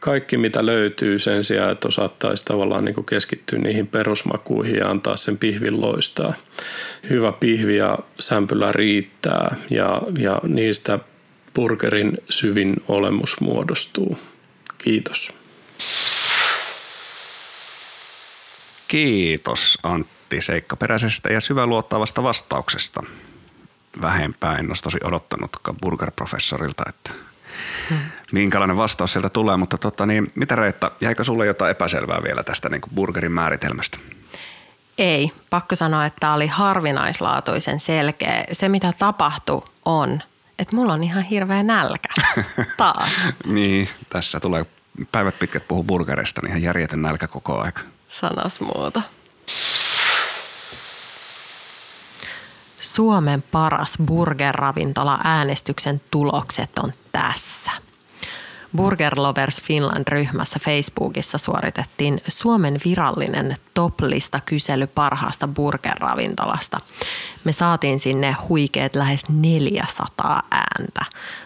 [0.00, 5.38] kaikki mitä löytyy sen sijaan, että osattaisi tavallaan niin keskittyä niihin perusmakuihin ja antaa sen
[5.38, 6.34] pihvin loistaa.
[7.10, 10.98] Hyvä pihvi ja sämpylä riittää ja, ja niistä
[11.54, 14.18] burgerin syvin olemus muodostuu.
[14.78, 15.41] Kiitos.
[18.88, 23.02] Kiitos Antti seikkaperäisestä ja syväluottavasta vastauksesta.
[24.00, 27.10] Vähempää en olisi tosi odottanutkaan burger-professorilta, että
[27.90, 27.98] hmm.
[28.32, 29.56] minkälainen vastaus sieltä tulee.
[29.56, 33.98] Mutta tota, niin, mitä Reetta, jäikö sulle jotain epäselvää vielä tästä niin kuin burgerin määritelmästä?
[34.98, 35.32] Ei.
[35.50, 38.44] Pakko sanoa, että tämä oli harvinaislaatuisen selkeä.
[38.52, 40.22] Se, mitä tapahtui, on,
[40.58, 42.08] että mulla on ihan hirveä nälkä
[42.76, 43.28] taas.
[43.46, 44.66] niin, tässä tulee
[45.12, 47.80] päivät pitkät puhu burgerista, niin ihan järjetön nälkä koko aika
[48.20, 49.02] sanas muuta.
[52.80, 57.70] Suomen paras burger-ravintola äänestyksen tulokset on tässä.
[58.76, 66.80] Burger Lovers Finland-ryhmässä Facebookissa suoritettiin Suomen virallinen top-lista kysely parhaasta burger-ravintolasta.
[67.44, 71.04] Me saatiin sinne huikeet lähes 400 ääntä,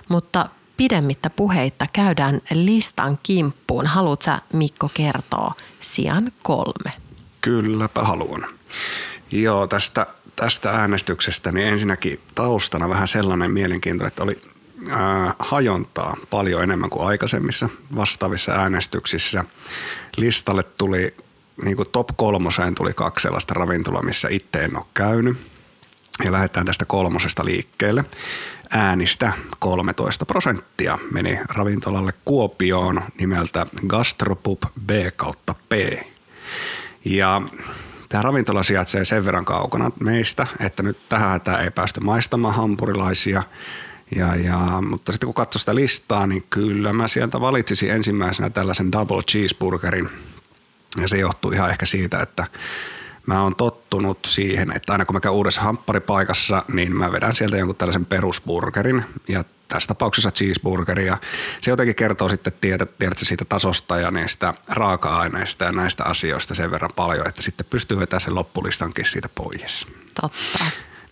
[0.09, 3.87] mutta pidemmittä puheitta käydään listan kimppuun.
[3.87, 6.93] Haluatko Mikko kertoa sijan kolme?
[7.41, 8.47] Kylläpä haluan.
[9.31, 10.07] Joo, tästä,
[10.37, 14.43] tästä äänestyksestä niin ensinnäkin taustana vähän sellainen mielenkiintoinen, että oli
[14.91, 19.45] ää, hajontaa paljon enemmän kuin aikaisemmissa vastaavissa äänestyksissä.
[20.17, 21.15] Listalle tuli,
[21.65, 25.37] niin kuin top kolmoseen tuli kaksi sellaista ravintolaa, missä itse en ole käynyt.
[26.25, 28.05] Ja lähdetään tästä kolmosesta liikkeelle
[28.71, 35.73] äänistä 13 prosenttia meni ravintolalle Kuopioon nimeltä Gastropub B kautta P.
[37.05, 37.43] Ja
[38.09, 43.43] tämä ravintola sijaitsee sen verran kaukana meistä, että nyt tähän tämä ei päästy maistamaan hampurilaisia.
[44.17, 44.59] Ja, ja,
[44.89, 50.09] mutta sitten kun katsoi sitä listaa, niin kyllä mä sieltä valitsisin ensimmäisenä tällaisen double cheeseburgerin.
[51.01, 52.47] Ja se johtuu ihan ehkä siitä, että
[53.27, 57.57] mä oon tottunut siihen, että aina kun mä käyn uudessa hampparipaikassa, niin mä vedän sieltä
[57.57, 61.19] jonkun tällaisen perusburgerin ja tässä tapauksessa cheeseburgeria.
[61.61, 66.71] Se jotenkin kertoo sitten, tiedät, tiedät siitä tasosta ja niistä raaka-aineista ja näistä asioista sen
[66.71, 69.87] verran paljon, että sitten pystyy vetämään sen loppulistankin siitä pois.
[70.21, 70.65] Totta.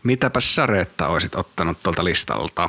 [0.05, 2.69] Mitäpä sä Reetta olisit ottanut tuolta listalta?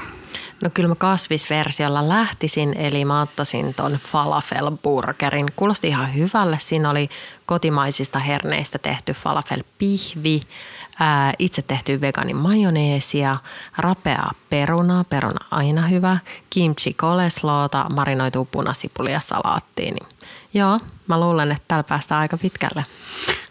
[0.62, 5.52] No kyllä mä kasvisversiolla lähtisin, eli mä ottaisin ton falafel-burgerin.
[5.56, 6.58] Kuulosti ihan hyvälle.
[6.60, 7.10] Siinä oli
[7.46, 10.42] kotimaisista herneistä tehty falafel-pihvi,
[11.00, 13.38] ää, itse tehtyä veganin majoneesia,
[13.78, 16.18] rapeaa perunaa, peruna aina hyvä,
[16.50, 19.94] kimchi kolesloota, marinoituu punasipulia salaattiin.
[19.94, 20.15] Niin
[20.56, 22.86] joo, mä luulen, että täällä päästään aika pitkälle.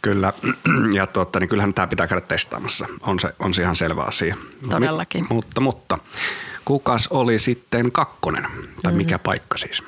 [0.02, 0.32] Kyllä,
[0.96, 2.86] ja tuotta, niin kyllähän tämä pitää käydä testaamassa.
[3.02, 4.36] On se, on se ihan selvä asia.
[4.70, 5.26] Todellakin.
[5.30, 5.98] Mutta, mutta
[6.64, 8.46] kukas oli sitten kakkonen?
[8.82, 8.96] Tai mm.
[8.96, 9.82] mikä paikka siis?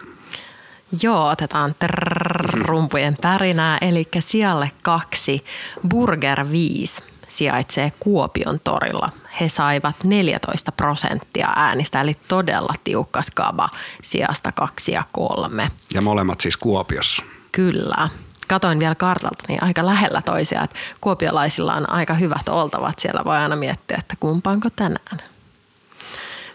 [1.03, 5.45] Joo, otetaan trrr, rumpujen pärinää, eli sijalle kaksi,
[5.89, 7.03] Burger 5
[7.37, 9.13] sijaitsee Kuopion torilla.
[9.41, 13.69] He saivat 14 prosenttia äänistä, eli todella tiukka skaba
[14.03, 15.71] sijasta kaksi ja kolme.
[15.95, 17.25] Ja molemmat siis Kuopiossa.
[17.53, 18.09] Kyllä.
[18.49, 22.99] Katoin vielä kartalta, niin aika lähellä toisiaan, että kuopiolaisilla on aika hyvät oltavat.
[22.99, 25.19] Siellä voi aina miettiä, että kumpaanko tänään.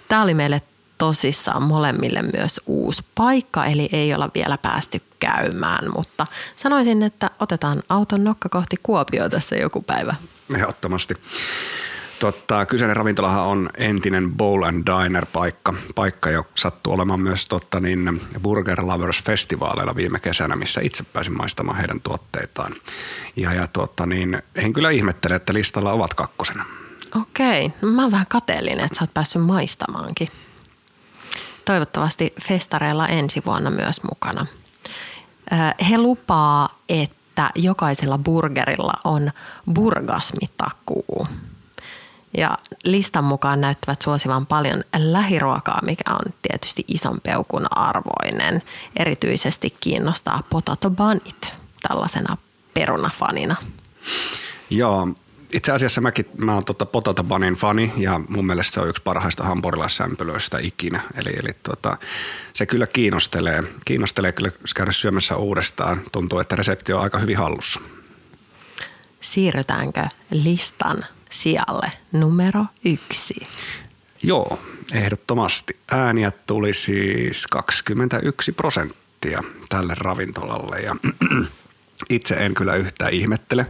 [0.08, 0.62] Tämä oli meille
[0.98, 7.84] tosissaan molemmille myös uusi paikka, eli ei olla vielä päästy käymään, mutta sanoisin, että otetaan
[7.90, 10.16] auton nokka kohti Kuopioa tässä joku päivä.
[10.56, 11.16] Ehdottomasti.
[12.20, 17.80] Totta, kyseinen ravintolahan on entinen Bowl and Diner paikka, paikka jo sattuu olemaan myös totta,
[17.80, 22.76] niin Burger Lovers festivaaleilla viime kesänä, missä itse pääsin maistamaan heidän tuotteitaan.
[23.36, 26.66] Ja, ja totta, niin en kyllä ihmettele, että listalla ovat kakkosena.
[27.22, 30.28] Okei, no mä oon vähän kateellinen, että sä oot päässyt maistamaankin.
[31.66, 34.46] Toivottavasti festareilla ensi vuonna myös mukana.
[35.90, 37.16] He lupaa, että
[37.56, 39.32] jokaisella burgerilla on
[39.74, 41.28] burgasmitakuu.
[42.38, 48.62] Ja listan mukaan näyttävät suosivan paljon lähiruokaa, mikä on tietysti ison peukun arvoinen.
[48.96, 51.54] Erityisesti kiinnostaa potato bunnyt
[51.88, 52.38] tällaisena
[52.74, 53.56] perunafanina.
[54.70, 55.08] Joo,
[55.54, 59.02] itse asiassa mäkin, mä oon tota Potato Bunnin fani ja mun mielestä se on yksi
[59.04, 61.02] parhaista hampurilaissämpylöistä ikinä.
[61.16, 61.98] Eli, eli tota,
[62.54, 66.02] se kyllä kiinnostelee, kiinnostelee kyllä käydä syömässä uudestaan.
[66.12, 67.82] Tuntuu, että resepti on aika hyvin hallussa.
[69.22, 73.48] Siirrytäänkö listan sijalle numero yksi?
[74.24, 74.60] Joo,
[74.94, 75.78] ehdottomasti.
[75.92, 80.96] Ääniä tuli siis 21 prosenttia tälle ravintolalle ja
[82.10, 83.66] itse en kyllä yhtään ihmettele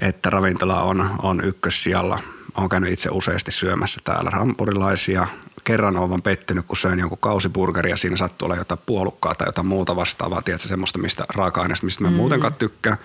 [0.00, 2.18] että ravintola on, on ykkössijalla.
[2.56, 5.26] Olen käynyt itse useasti syömässä täällä rampurilaisia.
[5.64, 7.96] Kerran olen vaan pettynyt, kun söin jonkun kausiburgeria.
[7.96, 10.42] Siinä sattuu olla jotain puolukkaa tai jotain muuta vastaavaa.
[10.42, 12.16] Tiedätkö, semmoista mistä raaka-aineesta, mistä mä mm.
[12.16, 12.96] muutenkaan tykkään.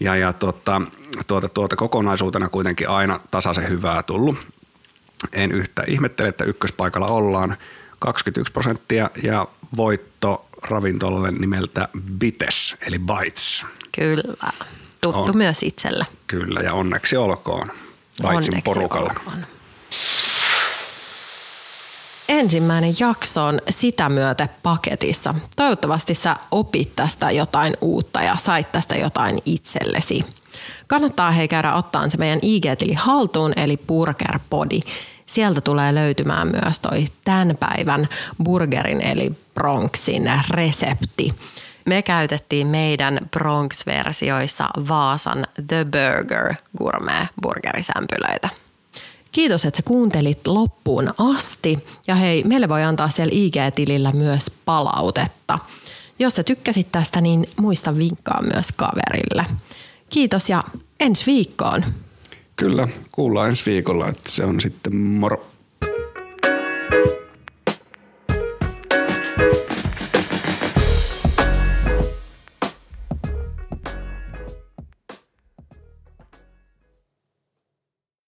[0.00, 0.82] Ja, ja tuota,
[1.26, 4.36] tuota, tuota, kokonaisuutena kuitenkin aina tasaisen hyvää tullut.
[5.32, 7.56] En yhtään ihmettele, että ykköspaikalla ollaan
[7.98, 13.64] 21 prosenttia ja voitto ravintolalle nimeltä Bites, eli Bites.
[13.94, 14.52] Kyllä.
[15.00, 15.36] Tuttu on.
[15.36, 16.06] myös itselle.
[16.26, 17.72] Kyllä, ja onneksi olkoon
[18.22, 19.14] Vaitsin porukalla.
[19.26, 19.46] Olkoon.
[22.28, 25.34] Ensimmäinen jakso on sitä myötä paketissa.
[25.56, 30.24] Toivottavasti sä opit tästä jotain uutta ja sait tästä jotain itsellesi.
[30.86, 34.80] Kannattaa hei käydä ottaa se meidän IG-tili haltuun, eli Burgerpodi.
[35.26, 38.08] Sieltä tulee löytymään myös toi tämän päivän
[38.44, 41.34] burgerin eli Bronxin resepti.
[41.86, 48.48] Me käytettiin meidän Bronx-versioissa Vaasan The Burger gourmet burgerisämpylöitä.
[49.32, 51.84] Kiitos, että sä kuuntelit loppuun asti.
[52.06, 55.58] Ja hei, meille voi antaa siellä IG-tilillä myös palautetta.
[56.18, 59.46] Jos sä tykkäsit tästä, niin muista vinkkaa myös kaverille.
[60.10, 60.64] Kiitos ja
[61.00, 61.84] ensi viikkoon.
[62.56, 65.46] Kyllä, kuullaan ensi viikolla, että se on sitten moro.